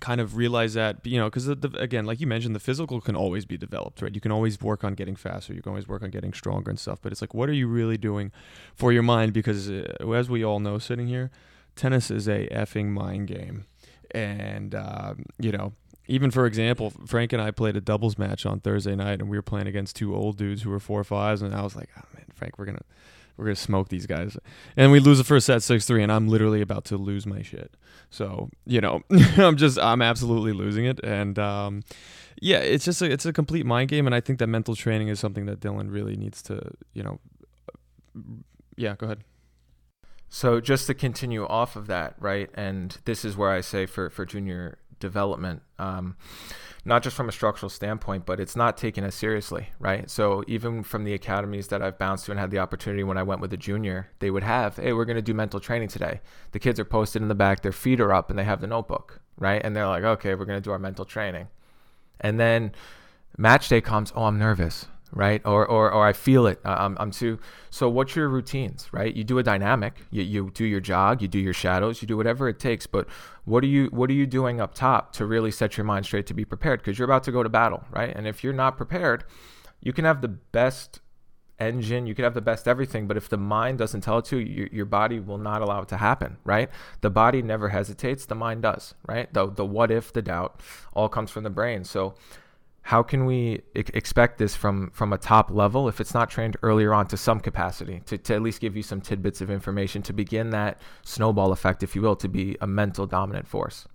[0.00, 3.44] kind of realize that you know because again like you mentioned the physical can always
[3.44, 4.14] be developed right?
[4.14, 5.52] You can always work on getting faster.
[5.52, 7.66] You can always work on getting stronger and stuff but it's like what are you
[7.66, 8.32] really doing
[8.74, 9.32] for your mind?
[9.32, 11.30] Because uh, as we all know sitting here
[11.76, 13.66] tennis is a effing mind game.
[14.14, 15.72] And um, you know
[16.08, 19.38] even for example, Frank and I played a doubles match on Thursday night, and we
[19.38, 22.02] were playing against two old dudes who were four fives, and I was like, "Oh
[22.14, 22.82] man, Frank, we're gonna
[23.36, 24.36] we're gonna smoke these guys,"
[24.76, 27.42] and we lose the first set six three, and I'm literally about to lose my
[27.42, 27.74] shit.
[28.10, 29.02] So you know,
[29.36, 31.82] I'm just I'm absolutely losing it, and um,
[32.40, 35.08] yeah, it's just a, it's a complete mind game, and I think that mental training
[35.08, 36.60] is something that Dylan really needs to
[36.92, 37.20] you know,
[38.76, 39.24] yeah, go ahead.
[40.28, 42.48] So just to continue off of that, right?
[42.54, 46.16] And this is where I say for for junior development, um,
[46.84, 50.10] not just from a structural standpoint, but it's not taken as seriously, right?
[50.10, 53.22] So even from the academies that I've bounced to and had the opportunity when I
[53.22, 56.20] went with a junior, they would have, hey, we're going to do mental training today.
[56.50, 58.66] The kids are posted in the back, their feet are up, and they have the
[58.66, 59.62] notebook, right?
[59.64, 61.48] And they're like, okay, we're going to do our mental training.
[62.20, 62.72] And then
[63.38, 65.40] match day comes, oh, I'm nervous right?
[65.44, 66.60] Or, or, or I feel it.
[66.64, 67.38] I'm, I'm too.
[67.70, 69.14] So, what's your routines, right?
[69.14, 69.94] You do a dynamic.
[70.10, 71.22] You, you do your jog.
[71.22, 72.02] You do your shadows.
[72.02, 72.86] You do whatever it takes.
[72.86, 73.06] But
[73.44, 76.26] what are you what are you doing up top to really set your mind straight
[76.26, 76.80] to be prepared?
[76.80, 78.14] Because you're about to go to battle, right?
[78.14, 79.24] And if you're not prepared,
[79.80, 81.00] you can have the best
[81.62, 84.38] engine, you could have the best everything, but if the mind doesn't tell it to,
[84.38, 86.68] your, your body will not allow it to happen, right?
[87.00, 89.32] The body never hesitates, the mind does, right?
[89.32, 90.60] The, the what if, the doubt,
[90.92, 91.84] all comes from the brain.
[91.84, 92.14] So,
[92.82, 96.92] how can we expect this from from a top level if it's not trained earlier
[96.92, 100.12] on to some capacity to, to at least give you some tidbits of information to
[100.12, 103.86] begin that snowball effect if you will to be a mental dominant force?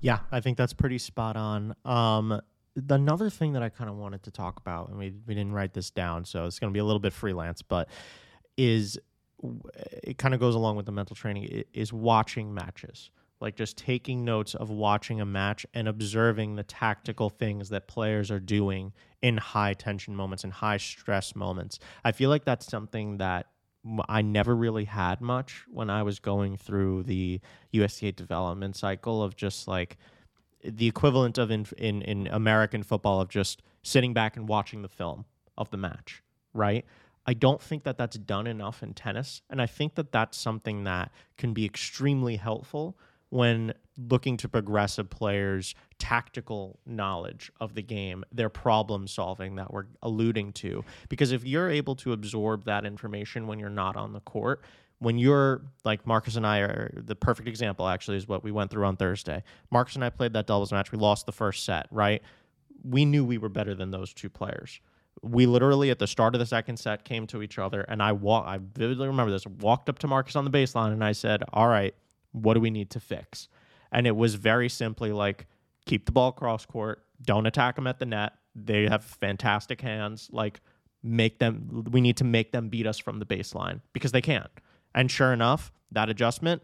[0.00, 1.74] Yeah i think that's pretty spot on.
[1.84, 2.40] Um,
[2.88, 5.72] another thing that I kind of wanted to talk about, and we, we didn't write
[5.72, 7.88] this down, so it's going to be a little bit freelance, but
[8.56, 8.98] is
[10.02, 13.10] it kind of goes along with the mental training is watching matches
[13.40, 18.30] like just taking notes of watching a match and observing the tactical things that players
[18.30, 21.78] are doing in high tension moments and high stress moments.
[22.04, 23.46] I feel like that's something that
[24.08, 27.40] I never really had much when I was going through the
[27.72, 29.96] USTA development cycle of just like
[30.64, 34.88] the equivalent of in, in in American football of just sitting back and watching the
[34.88, 35.24] film
[35.56, 36.22] of the match,
[36.52, 36.84] right?
[37.26, 40.84] I don't think that that's done enough in tennis, and I think that that's something
[40.84, 42.96] that can be extremely helpful
[43.30, 49.72] when looking to progress a player's tactical knowledge of the game, their problem solving that
[49.72, 50.84] we're alluding to.
[51.08, 54.62] Because if you're able to absorb that information when you're not on the court,
[55.00, 58.70] when you're like Marcus and I are the perfect example, actually, is what we went
[58.70, 59.42] through on Thursday.
[59.70, 60.90] Marcus and I played that doubles match.
[60.92, 62.22] We lost the first set, right?
[62.82, 64.80] We knew we were better than those two players.
[65.22, 68.12] We literally at the start of the second set came to each other, and I
[68.12, 68.46] walk.
[68.46, 69.46] I vividly remember this.
[69.46, 71.94] Walked up to Marcus on the baseline, and I said, "All right,
[72.32, 73.48] what do we need to fix?"
[73.92, 75.46] And it was very simply like,
[75.86, 78.34] keep the ball cross court, don't attack them at the net.
[78.54, 80.28] They have fantastic hands.
[80.32, 80.60] Like,
[81.02, 81.84] make them.
[81.90, 84.50] We need to make them beat us from the baseline because they can't.
[84.94, 86.62] And sure enough, that adjustment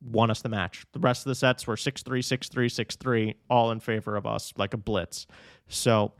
[0.00, 0.84] won us the match.
[0.92, 4.16] The rest of the sets were 6 3, 6 3, 6 3, all in favor
[4.16, 5.26] of us, like a blitz.
[5.68, 6.12] So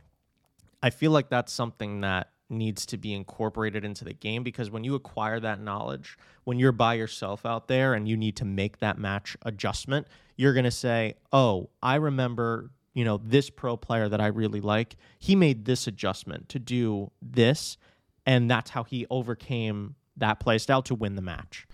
[0.81, 4.83] I feel like that's something that needs to be incorporated into the game because when
[4.83, 8.79] you acquire that knowledge, when you're by yourself out there and you need to make
[8.79, 14.09] that match adjustment, you're going to say, "Oh, I remember, you know, this pro player
[14.09, 17.77] that I really like, he made this adjustment to do this,
[18.25, 21.67] and that's how he overcame that play style to win the match."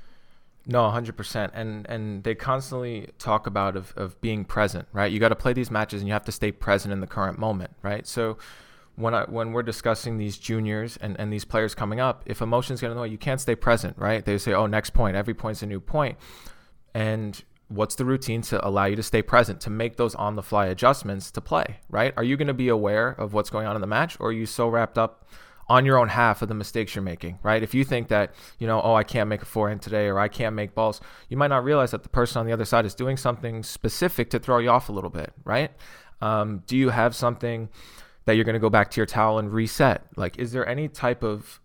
[0.68, 1.50] No, 100%.
[1.54, 5.12] And and they constantly talk about of, of being present, right?
[5.12, 7.40] You got to play these matches and you have to stay present in the current
[7.40, 8.06] moment, right?
[8.06, 8.38] So
[8.96, 12.82] when I, when we're discussing these juniors and, and these players coming up, if emotions
[12.82, 14.24] get in the way, you can't stay present, right?
[14.24, 16.18] They say, oh, next point, every point's a new point.
[16.94, 20.44] And what's the routine to allow you to stay present, to make those on the
[20.44, 22.14] fly adjustments to play, right?
[22.18, 24.34] Are you going to be aware of what's going on in the match or are
[24.34, 25.26] you so wrapped up
[25.70, 27.64] on your own half of the mistakes you're making, right?
[27.64, 30.28] If you think that, you know, oh, I can't make a forehand today or I
[30.28, 31.00] can't make balls,
[31.30, 34.30] you might not realize that the person on the other side is doing something specific
[34.32, 35.72] to throw you off a little bit, right?
[36.20, 37.70] Um, do you have something
[38.26, 40.06] that you're going to go back to your towel and reset?
[40.16, 41.60] Like, is there any type of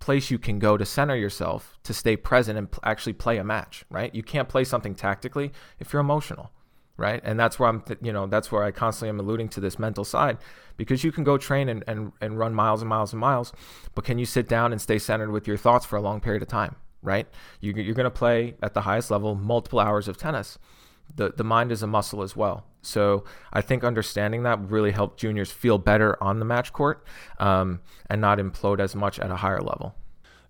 [0.00, 3.44] place you can go to center yourself to stay present and p- actually play a
[3.44, 4.14] match, right?
[4.14, 6.50] You can't play something tactically if you're emotional,
[6.96, 7.20] right?
[7.24, 9.78] And that's where I'm, th- you know, that's where I constantly am alluding to this
[9.78, 10.38] mental side
[10.76, 13.52] because you can go train and, and, and run miles and miles and miles,
[13.94, 16.42] but can you sit down and stay centered with your thoughts for a long period
[16.42, 17.26] of time, right?
[17.60, 20.58] You, you're going to play at the highest level multiple hours of tennis.
[21.14, 22.64] The, the mind is a muscle as well.
[22.82, 27.04] So I think understanding that really helped juniors feel better on the match court
[27.38, 29.94] um, and not implode as much at a higher level.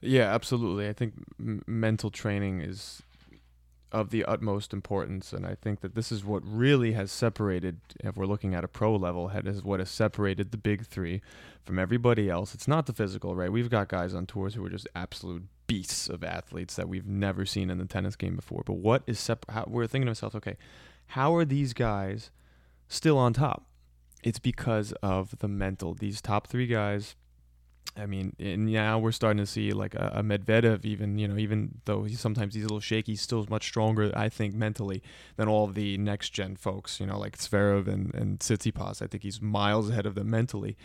[0.01, 0.89] Yeah, absolutely.
[0.89, 3.03] I think m- mental training is
[3.91, 7.81] of the utmost importance, and I think that this is what really has separated.
[8.01, 11.23] If we're looking at a pro level, is what has separated the big three
[11.65, 12.55] from everybody else.
[12.55, 13.51] It's not the physical, right?
[13.51, 17.47] We've got guys on tours who are just absolute beasts of athletes that we've never
[17.47, 18.65] seen in the tennis game before.
[18.67, 19.69] But what is separate?
[19.69, 20.57] We're thinking to ourselves, okay,
[21.09, 22.33] how are these guys
[22.89, 23.67] still on top?
[24.25, 25.95] It's because of the mental.
[25.95, 27.15] These top three guys.
[27.97, 31.37] I mean, and now we're starting to see like a, a Medvedev, even you know,
[31.37, 35.03] even though he's sometimes he's a little shaky, he's still much stronger, I think, mentally
[35.37, 37.01] than all the next gen folks.
[37.01, 39.03] You know, like Zverev and and Tsitsipas.
[39.03, 40.77] I think he's miles ahead of them mentally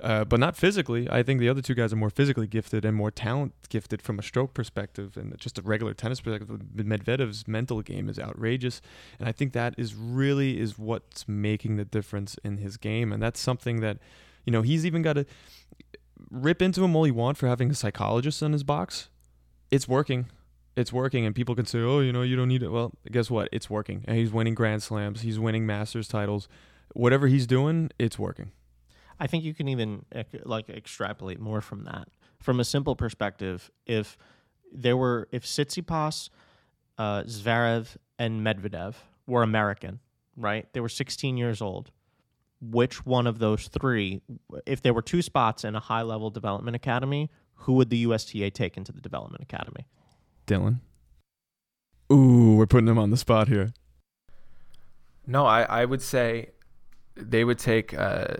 [0.00, 1.08] uh, but not physically.
[1.10, 4.18] I think the other two guys are more physically gifted and more talent gifted from
[4.18, 6.60] a stroke perspective and just a regular tennis perspective.
[6.74, 8.80] Medvedev's mental game is outrageous,
[9.18, 13.22] and I think that is really is what's making the difference in his game, and
[13.22, 13.98] that's something that,
[14.44, 15.26] you know, he's even got to
[16.30, 19.08] rip into him all he want for having a psychologist in his box.
[19.70, 20.26] It's working.
[20.76, 23.30] It's working, and people can say, "Oh, you know, you don't need it." Well, guess
[23.30, 23.48] what?
[23.52, 25.20] It's working, and he's winning Grand Slams.
[25.20, 26.48] He's winning Masters titles.
[26.94, 28.50] Whatever he's doing, it's working.
[29.20, 30.04] I think you can even
[30.44, 32.08] like extrapolate more from that.
[32.40, 34.16] From a simple perspective, if
[34.72, 36.28] there were if Tsitsipas,
[36.98, 38.94] uh, Zverev, and Medvedev
[39.26, 40.00] were American,
[40.36, 40.66] right?
[40.72, 41.90] They were 16 years old.
[42.60, 44.22] which one of those three,
[44.66, 48.50] if there were two spots in a high level development academy, who would the USTA
[48.50, 49.86] take into the development academy?
[50.46, 50.80] Dylan.
[52.12, 53.72] Ooh, we're putting him on the spot here.
[55.26, 56.50] No, I, I would say
[57.16, 58.36] they would take uh,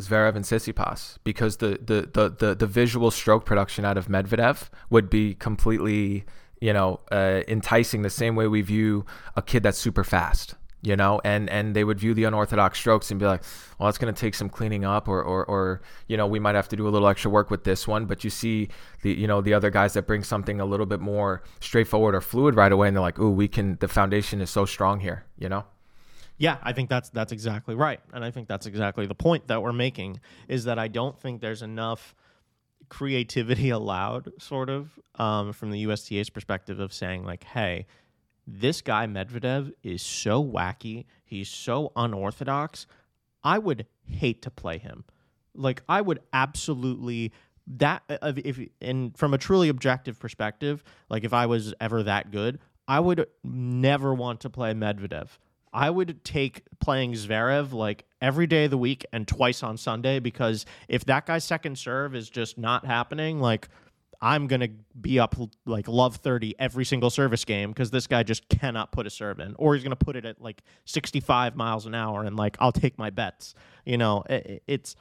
[0.00, 4.68] Zverev and Tsitsipas because the, the, the, the, the visual stroke production out of Medvedev
[4.90, 6.24] would be completely,
[6.60, 9.04] you know, uh, enticing the same way we view
[9.36, 13.12] a kid that's super fast you know, and and they would view the unorthodox strokes
[13.12, 13.42] and be like,
[13.78, 16.56] well, it's going to take some cleaning up, or, or or you know, we might
[16.56, 18.06] have to do a little extra work with this one.
[18.06, 18.68] But you see
[19.02, 22.20] the you know the other guys that bring something a little bit more straightforward or
[22.20, 23.76] fluid right away, and they're like, ooh, we can.
[23.78, 25.64] The foundation is so strong here, you know.
[26.38, 29.62] Yeah, I think that's that's exactly right, and I think that's exactly the point that
[29.62, 32.14] we're making is that I don't think there's enough
[32.88, 37.86] creativity allowed, sort of, um, from the USTA's perspective of saying like, hey
[38.46, 41.04] this guy Medvedev is so wacky.
[41.24, 42.86] He's so unorthodox.
[43.44, 45.04] I would hate to play him.
[45.54, 47.32] Like I would absolutely
[47.66, 52.30] that uh, if and from a truly objective perspective, like if I was ever that
[52.30, 55.28] good, I would never want to play Medvedev.
[55.72, 60.18] I would take playing Zverev like every day of the week and twice on Sunday
[60.18, 63.68] because if that guy's second serve is just not happening, like
[64.20, 64.68] I'm to
[65.00, 65.34] be up
[65.66, 69.40] like love 30 every single service game because this guy just cannot put a serve
[69.40, 72.72] in, or he's to put it at like 65 miles an hour, and like I'll
[72.72, 73.54] take my bets.
[73.84, 74.94] You know, it, it's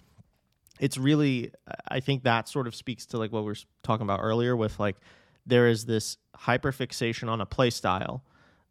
[0.79, 1.51] it's really
[1.87, 4.79] I think that sort of speaks to like what we were talking about earlier with
[4.79, 4.95] like
[5.45, 8.23] there is this hyper fixation on a play style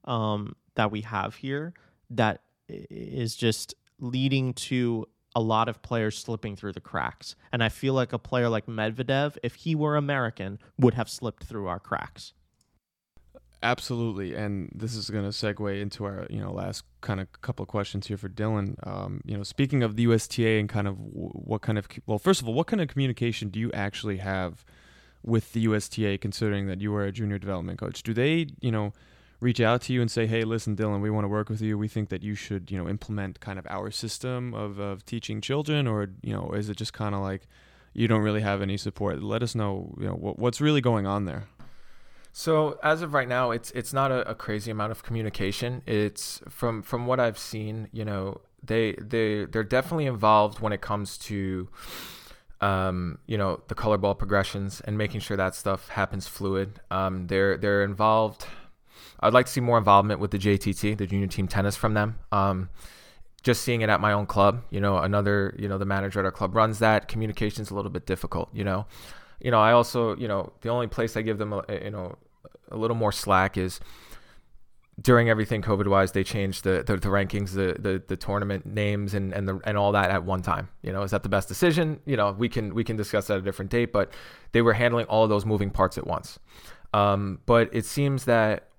[0.04, 1.74] um, that we have here
[2.11, 7.37] that is just leading to a lot of players slipping through the cracks.
[7.53, 11.44] And I feel like a player like Medvedev, if he were American, would have slipped
[11.44, 12.33] through our cracks.
[13.62, 17.62] Absolutely, and this is going to segue into our you know last kind of couple
[17.62, 18.75] of questions here for Dylan.
[18.87, 22.40] Um, you know, speaking of the USTA and kind of what kind of well, first
[22.40, 24.64] of all, what kind of communication do you actually have
[25.23, 28.03] with the USTA, considering that you are a junior development coach?
[28.03, 28.94] Do they you know
[29.40, 31.79] reach out to you and say, "Hey, listen, Dylan, we want to work with you.
[31.79, 35.40] We think that you should, you know, implement kind of our system of of teaching
[35.40, 37.48] children," or you know, is it just kind of like
[37.92, 39.22] you don't really have any support?
[39.22, 41.48] Let us know, you know, what, what's really going on there.
[42.33, 45.83] So as of right now, it's it's not a, a, crazy amount of communication.
[45.87, 50.81] It's from from what I've seen, you know, they they they're definitely involved when it
[50.81, 51.68] comes to
[52.61, 56.81] um, you know, the color ball progressions and making sure that stuff happens fluid.
[56.90, 58.46] Um, they're they're involved
[59.20, 62.18] I'd like to see more involvement with the JTT, the junior team tennis from them.
[62.33, 62.70] Um,
[63.42, 66.24] just seeing it at my own club, you know, another, you know, the manager at
[66.24, 67.09] our club runs that.
[67.09, 68.87] Communication's a little bit difficult, you know.
[69.40, 72.16] You know, I also, you know, the only place I give them, a, you know,
[72.70, 73.80] a little more slack is
[75.00, 79.14] during everything COVID wise, they changed the, the, the, rankings, the, the, the tournament names
[79.14, 81.48] and, and the, and all that at one time, you know, is that the best
[81.48, 82.00] decision?
[82.04, 84.12] You know, we can, we can discuss that at a different date, but
[84.52, 86.38] they were handling all those moving parts at once.
[86.92, 88.69] Um, but it seems that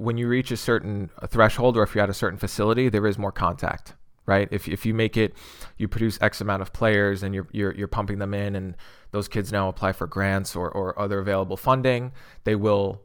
[0.00, 3.18] when you reach a certain threshold or if you're at a certain facility, there is
[3.18, 3.92] more contact,
[4.24, 4.48] right?
[4.50, 5.34] If, if you make it,
[5.76, 8.76] you produce X amount of players and you're, you're, you're pumping them in and
[9.10, 12.12] those kids now apply for grants or, or other available funding,
[12.44, 13.02] they will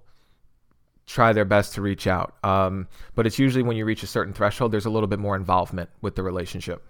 [1.06, 2.36] try their best to reach out.
[2.46, 5.36] Um, but it's usually when you reach a certain threshold, there's a little bit more
[5.36, 6.82] involvement with the relationship.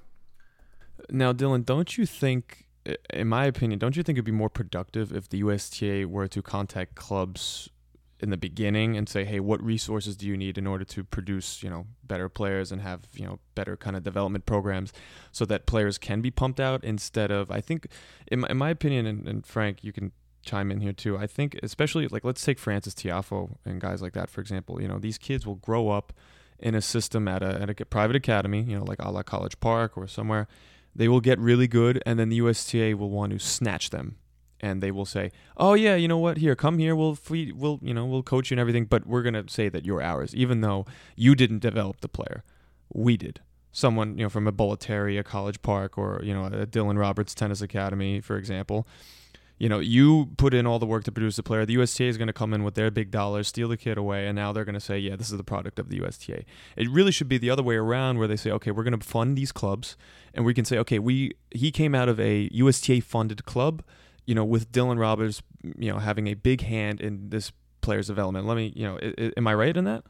[1.09, 2.67] Now, Dylan, don't you think,
[3.11, 6.43] in my opinion, don't you think it'd be more productive if the USTA were to
[6.43, 7.69] contact clubs
[8.25, 11.61] in the beginning and say, hey, what resources do you need in order to produce,
[11.61, 14.91] you know, better players and have, you know, better kind of development programs
[15.31, 17.87] so that players can be pumped out instead of, I think,
[18.27, 20.11] in my, in my opinion, and, and Frank, you can
[20.41, 21.17] chime in here too.
[21.17, 24.87] I think, especially like, let's take Frances Tiafoe and guys like that, for example, you
[24.87, 26.11] know, these kids will grow up
[26.57, 29.59] in a system at a, at a private academy, you know, like a la College
[29.59, 30.47] Park or somewhere.
[30.95, 34.15] They will get really good, and then the USTA will want to snatch them
[34.65, 36.37] and they will say, "Oh yeah, you know what?
[36.37, 36.95] Here, come here.
[36.95, 40.01] We'll we'll you know we'll coach you and everything, but we're gonna say that you're
[40.01, 42.43] ours, even though you didn't develop the player,
[42.91, 43.41] we did.
[43.71, 47.35] Someone you know from a Bollettieri, a College Park, or you know a Dylan Roberts
[47.35, 48.87] Tennis Academy, for example."
[49.57, 51.65] You know, you put in all the work to produce the player.
[51.65, 54.27] The USTA is going to come in with their big dollars, steal the kid away,
[54.27, 56.43] and now they're going to say, "Yeah, this is the product of the USTA."
[56.75, 59.05] It really should be the other way around, where they say, "Okay, we're going to
[59.05, 59.95] fund these clubs,
[60.33, 63.81] and we can say, okay, we he came out of a USTA funded club."
[64.25, 65.41] You know, with Dylan Roberts,
[65.77, 67.51] you know, having a big hand in this
[67.81, 68.47] player's development.
[68.47, 70.03] Let me, you know, I, I, am I right in that?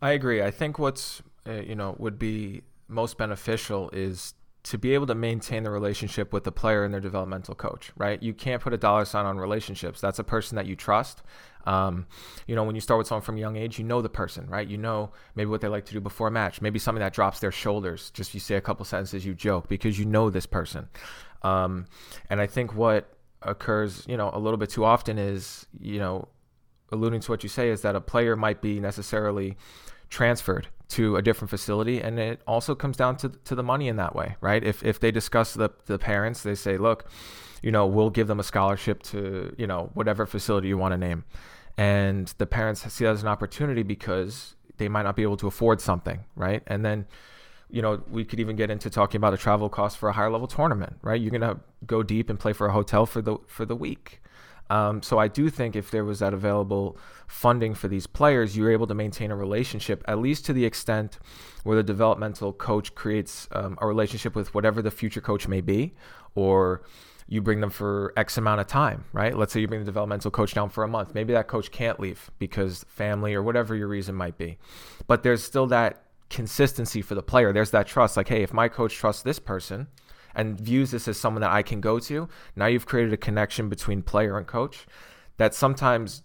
[0.00, 0.42] I agree.
[0.42, 5.14] I think what's, uh, you know, would be most beneficial is to be able to
[5.14, 8.22] maintain the relationship with the player and their developmental coach, right?
[8.22, 10.00] You can't put a dollar sign on relationships.
[10.00, 11.22] That's a person that you trust.
[11.64, 12.06] Um,
[12.46, 14.46] you know, when you start with someone from a young age, you know the person,
[14.46, 14.66] right?
[14.66, 17.40] You know maybe what they like to do before a match, maybe something that drops
[17.40, 18.10] their shoulders.
[18.10, 20.88] Just you say a couple sentences, you joke because you know this person.
[21.42, 21.86] Um,
[22.30, 23.12] and I think what
[23.42, 26.28] occurs, you know, a little bit too often is, you know,
[26.90, 29.56] alluding to what you say is that a player might be necessarily
[30.10, 32.00] transferred to a different facility.
[32.00, 34.64] And it also comes down to, to the money in that way right?
[34.64, 37.08] If, if they discuss the, the parents they say look
[37.62, 40.98] you know we'll give them a scholarship to you know whatever facility you want to
[40.98, 41.24] name.
[41.76, 45.46] And the parents see that as an opportunity because they might not be able to
[45.46, 46.62] afford something right?
[46.66, 47.06] And then
[47.70, 50.30] you know we could even get into talking about a travel cost for a higher
[50.30, 53.64] level tournament right you're to go deep and play for a hotel for the for
[53.64, 54.20] the week
[54.70, 58.70] um, so I do think if there was that available funding for these players, you're
[58.70, 61.18] able to maintain a relationship, at least to the extent
[61.64, 65.94] where the developmental coach creates um, a relationship with whatever the future coach may be,
[66.34, 66.82] or
[67.26, 69.36] you bring them for X amount of time, right?
[69.36, 71.14] Let's say you bring the developmental coach down for a month.
[71.14, 74.58] Maybe that coach can't leave because family or whatever your reason might be.
[75.06, 77.52] But there's still that consistency for the player.
[77.52, 78.16] There's that trust.
[78.16, 79.88] Like, hey, if my coach trusts this person,
[80.34, 83.68] and views this as someone that I can go to, now you've created a connection
[83.68, 84.86] between player and coach
[85.36, 86.22] that sometimes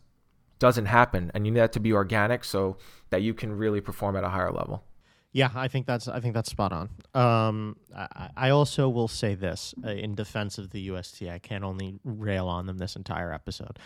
[0.60, 1.32] doesn't happen.
[1.34, 2.78] And you need that to be organic so
[3.10, 4.84] that you can really perform at a higher level.
[5.32, 6.90] Yeah, I think that's I think that's spot on.
[7.16, 11.34] Um, I, I, also will say this uh, in defense of the USTA.
[11.34, 13.80] I can't only rail on them this entire episode.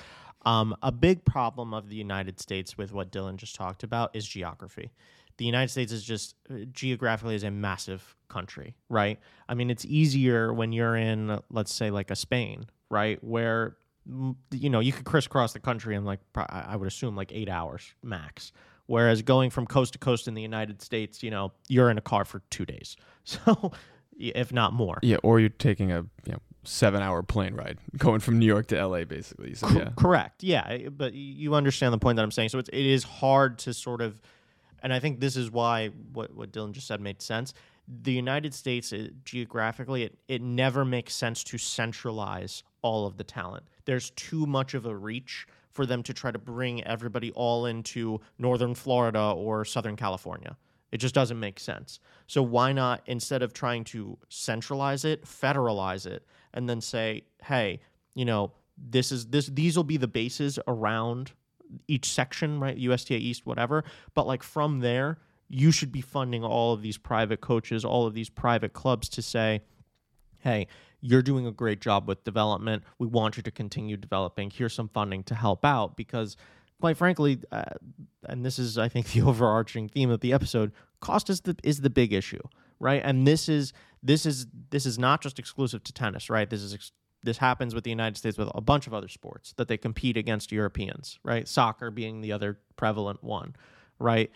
[0.45, 4.28] Um, a big problem of the United States with what Dylan just talked about is
[4.28, 4.91] geography
[5.38, 9.20] the United States is just uh, geographically is a massive country, right?
[9.48, 13.78] I mean, it's easier when you're in, let's say, like a Spain, right, where
[14.52, 17.94] you know you could crisscross the country in like I would assume like eight hours
[18.04, 18.52] max.
[18.86, 22.02] Whereas going from coast to coast in the United States, you know, you're in a
[22.02, 23.72] car for two days, so
[24.18, 25.00] if not more.
[25.02, 28.68] Yeah, or you're taking a you know seven hour plane ride going from New York
[28.68, 29.54] to LA, basically.
[29.54, 30.44] So yeah, correct.
[30.44, 32.50] Yeah, but you understand the point that I'm saying.
[32.50, 34.22] So it's it is hard to sort of
[34.84, 37.53] and I think this is why what, what Dylan just said made sense.
[38.03, 43.23] The United States, it, geographically, it, it never makes sense to centralize all of the
[43.23, 43.65] talent.
[43.86, 48.19] There's too much of a reach for them to try to bring everybody all into
[48.39, 50.57] Northern Florida or Southern California.
[50.91, 51.99] It just doesn't make sense.
[52.28, 57.80] So why not, instead of trying to centralize it, federalize it, and then say, hey,
[58.15, 61.32] you know, this is this these will be the bases around
[61.88, 62.78] each section, right?
[62.78, 63.84] USTA East, whatever.
[64.13, 68.13] But like from there, you should be funding all of these private coaches, all of
[68.13, 69.61] these private clubs to say,
[70.39, 70.68] hey,
[71.01, 72.84] you're doing a great job with development.
[72.99, 74.49] We want you to continue developing.
[74.49, 76.36] Here's some funding to help out because,
[76.82, 77.63] quite frankly, uh,
[78.24, 81.82] and this is, I think, the overarching theme of the episode: cost is the is
[81.82, 82.41] the big issue,
[82.80, 83.01] right?
[83.03, 86.49] And this is this is this is not just exclusive to tennis, right?
[86.49, 86.91] This is ex-
[87.28, 90.15] this happens with the United States with a bunch of other sports that they compete
[90.15, 91.45] against Europeans, right?
[91.45, 93.53] Soccer being the other prevalent one,
[93.99, 94.32] right?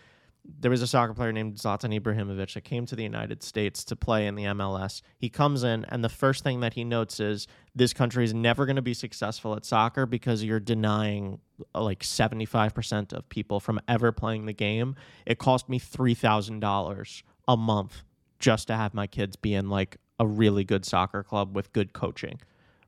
[0.60, 3.96] There was a soccer player named Zlatan Ibrahimovic that came to the United States to
[3.96, 5.00] play in the MLS.
[5.16, 8.66] He comes in, and the first thing that he notes is this country is never
[8.66, 11.38] going to be successful at soccer because you're denying
[11.74, 14.96] like 75% of people from ever playing the game.
[15.24, 18.02] It cost me $3,000 a month
[18.38, 21.94] just to have my kids be in like a really good soccer club with good
[21.94, 22.38] coaching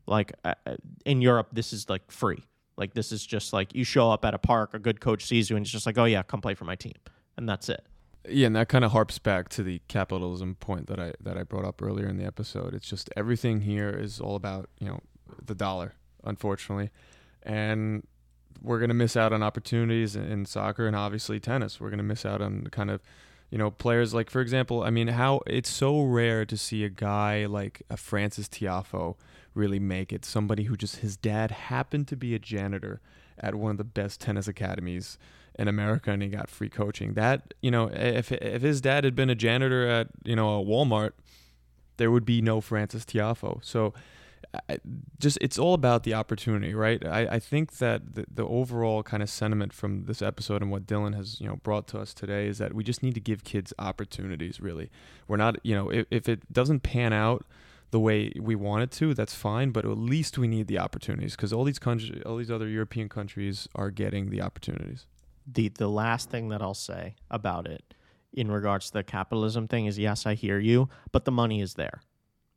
[0.06, 2.44] like uh, uh, in Europe, this is like free.
[2.76, 5.48] Like this is just like you show up at a park, a good coach sees
[5.48, 6.94] you, and it's just like, oh yeah, come play for my team,
[7.36, 7.84] and that's it.
[8.28, 11.42] Yeah, and that kind of harps back to the capitalism point that I that I
[11.42, 12.74] brought up earlier in the episode.
[12.74, 15.00] It's just everything here is all about you know
[15.44, 15.94] the dollar,
[16.24, 16.90] unfortunately,
[17.42, 18.06] and
[18.62, 21.80] we're gonna miss out on opportunities in, soccer and obviously tennis.
[21.80, 23.02] We're gonna miss out on kind of
[23.50, 26.88] you know players like for example, I mean how it's so rare to see a
[26.88, 29.16] guy like a Frances Tiafoe
[29.54, 30.24] really make it.
[30.24, 33.00] Somebody who just his dad happened to be a janitor
[33.38, 35.18] at one of the best tennis academies
[35.56, 37.14] in America and he got free coaching.
[37.14, 40.64] That, you know, if if his dad had been a janitor at, you know, a
[40.64, 41.12] Walmart,
[41.96, 43.64] there would be no Frances Tiafoe.
[43.64, 43.94] So
[44.68, 44.78] I,
[45.18, 47.04] just it's all about the opportunity, right?
[47.04, 50.86] I, I think that the, the overall kind of sentiment from this episode and what
[50.86, 53.44] Dylan has you know brought to us today is that we just need to give
[53.44, 54.60] kids opportunities.
[54.60, 54.90] Really,
[55.28, 57.44] we're not you know if, if it doesn't pan out
[57.94, 59.70] the way we want it to, that's fine.
[59.70, 63.08] But at least we need the opportunities because all these countries, all these other European
[63.08, 65.06] countries are getting the opportunities.
[65.46, 67.94] The the last thing that I'll say about it
[68.32, 71.74] in regards to the capitalism thing is yes, I hear you, but the money is
[71.74, 72.02] there.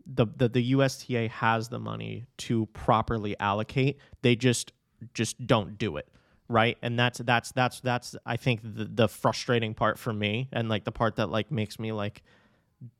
[0.07, 3.99] The, the the USTA has the money to properly allocate.
[4.23, 4.71] They just
[5.13, 6.07] just don't do it
[6.49, 10.69] right and that's that's that's that's i think the, the frustrating part for me and
[10.69, 12.23] like the part that like makes me like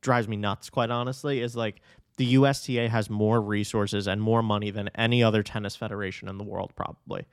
[0.00, 1.80] drives me nuts, quite honestly, is like
[2.18, 6.44] the USTA has more resources and more money than any other tennis federation in the
[6.44, 7.24] world, probably.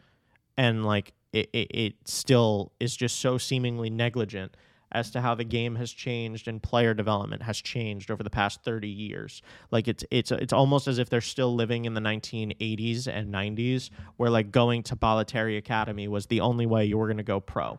[0.58, 4.56] And like it, it, it still is just so seemingly negligent
[4.92, 8.64] as to how the game has changed and player development has changed over the past
[8.64, 9.42] 30 years.
[9.72, 13.90] Like it's it's it's almost as if they're still living in the 1980s and 90s
[14.18, 17.40] where like going to Bollettieri Academy was the only way you were going to go
[17.40, 17.78] pro.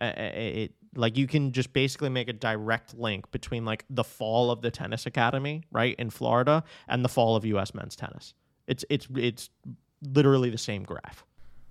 [0.00, 4.62] it, like you can just basically make a direct link between like the fall of
[4.62, 8.34] the tennis academy, right, in Florida and the fall of US men's tennis.
[8.66, 9.50] It's it's it's
[10.02, 11.24] literally the same graph.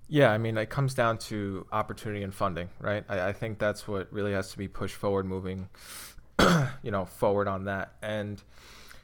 [0.08, 3.04] Yeah, I mean, it comes down to opportunity and funding, right?
[3.10, 5.68] I, I think that's what really has to be pushed forward, moving,
[6.84, 7.96] you know, forward on that.
[8.04, 8.42] And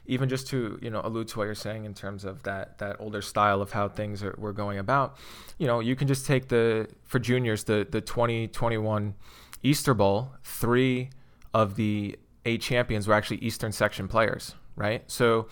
[0.06, 2.96] even just to you know allude to what you're saying in terms of that that
[2.98, 5.16] older style of how things are were going about,
[5.58, 9.14] you know, you can just take the for juniors the the 2021
[9.62, 10.32] Easter Bowl.
[10.42, 11.10] Three
[11.54, 15.02] of the eight champions were actually Eastern Section players, right?
[15.10, 15.48] So,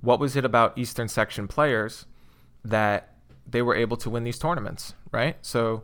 [0.00, 2.06] what was it about Eastern Section players
[2.64, 3.14] that
[3.48, 5.36] they were able to win these tournaments, right?
[5.42, 5.82] So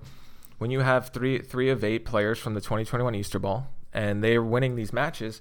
[0.58, 4.42] when you have three three of eight players from the 2021 Easter Bowl and they're
[4.42, 5.40] winning these matches,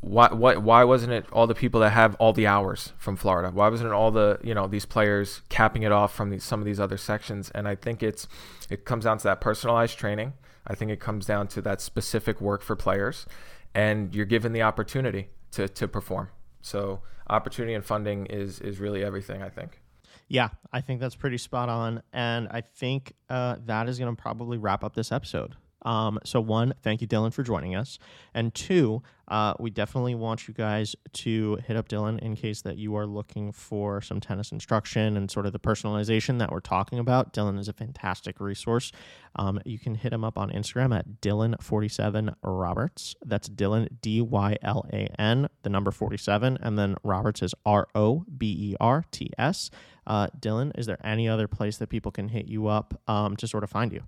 [0.00, 3.50] why why why wasn't it all the people that have all the hours from Florida?
[3.50, 6.60] Why wasn't it all the you know these players capping it off from these, some
[6.60, 7.50] of these other sections?
[7.50, 8.26] And I think it's
[8.68, 10.32] it comes down to that personalized training.
[10.66, 13.26] I think it comes down to that specific work for players,
[13.74, 16.30] and you're given the opportunity to to perform.
[16.62, 19.42] So opportunity and funding is is really everything.
[19.42, 19.80] I think.
[20.28, 22.02] Yeah, I think that's pretty spot on.
[22.12, 25.54] And I think uh, that is going to probably wrap up this episode.
[25.86, 27.98] Um, so, one, thank you, Dylan, for joining us.
[28.34, 32.76] And two, uh, we definitely want you guys to hit up Dylan in case that
[32.76, 36.98] you are looking for some tennis instruction and sort of the personalization that we're talking
[36.98, 37.32] about.
[37.32, 38.90] Dylan is a fantastic resource.
[39.36, 43.14] Um, you can hit him up on Instagram at Dylan47Roberts.
[43.24, 47.86] That's Dylan, D Y L A N, the number 47, and then Roberts is R
[47.94, 49.70] O B E R T S.
[50.04, 53.46] Uh, Dylan, is there any other place that people can hit you up um, to
[53.46, 54.02] sort of find you?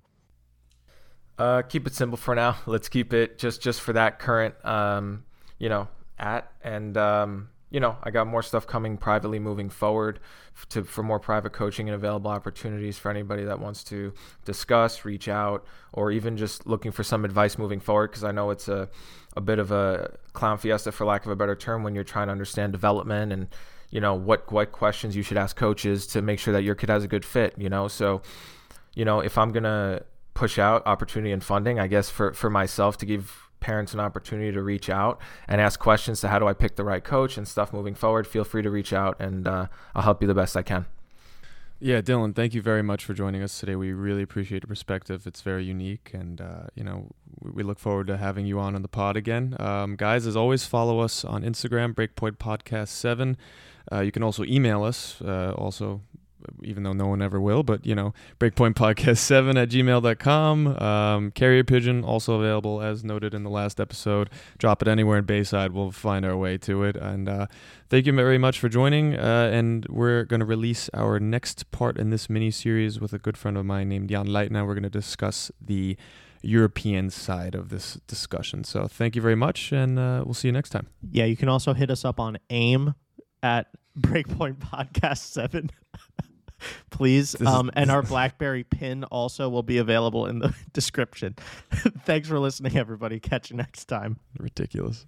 [1.39, 2.57] Uh, keep it simple for now.
[2.67, 5.25] Let's keep it just just for that current, um,
[5.59, 10.21] you know, at and um, you know, I got more stuff coming privately moving forward
[10.71, 14.13] to for more private coaching and available opportunities for anybody that wants to
[14.45, 18.11] discuss, reach out, or even just looking for some advice moving forward.
[18.11, 18.89] Because I know it's a
[19.37, 22.27] a bit of a clown fiesta, for lack of a better term, when you're trying
[22.27, 23.47] to understand development and
[23.91, 26.89] you know what what questions you should ask coaches to make sure that your kid
[26.89, 27.55] has a good fit.
[27.59, 28.23] You know, so
[28.95, 30.03] you know if I'm gonna
[30.39, 34.53] push out opportunity and funding, I guess for for myself to give parents an opportunity
[34.53, 37.47] to reach out and ask questions to how do I pick the right coach and
[37.47, 39.67] stuff moving forward, feel free to reach out and uh,
[39.97, 40.87] I'll help you the best I can.
[41.81, 43.75] Yeah, Dylan, thank you very much for joining us today.
[43.75, 45.27] We really appreciate your perspective.
[45.27, 47.11] It's very unique, and uh, you know
[47.41, 49.57] we look forward to having you on in the pod again.
[49.59, 53.37] Um, guys, as always, follow us on Instagram, Breakpoint Podcast Seven.
[53.93, 55.21] Uh, you can also email us.
[55.21, 56.01] Uh, also,
[56.63, 60.83] even though no one ever will, but you know, breakpoint podcast 7 at gmail.com.
[60.83, 64.31] Um, carrier pigeon also available as noted in the last episode.
[64.59, 65.73] Drop it anywhere in Bayside.
[65.73, 66.97] We'll find our way to it.
[66.97, 67.47] And uh,
[67.89, 69.17] thank you very much for joining.
[69.17, 73.19] Uh, and we're going to release our next part in this mini series with a
[73.19, 74.67] good friend of mine named Jan Leitner.
[74.67, 75.97] We're going to discuss the
[76.43, 78.65] European side of this discussion.
[78.65, 80.89] So thank you very much, and uh, we'll see you next time.
[81.11, 82.95] Yeah, you can also hit us up on AIM
[83.43, 83.67] at
[83.99, 85.71] Breakpoint Podcast 7.
[86.91, 87.41] please.
[87.41, 91.35] Um, and our BlackBerry pin also will be available in the description.
[92.05, 93.21] Thanks for listening, everybody.
[93.21, 94.19] Catch you next time.
[94.39, 95.07] Ridiculous.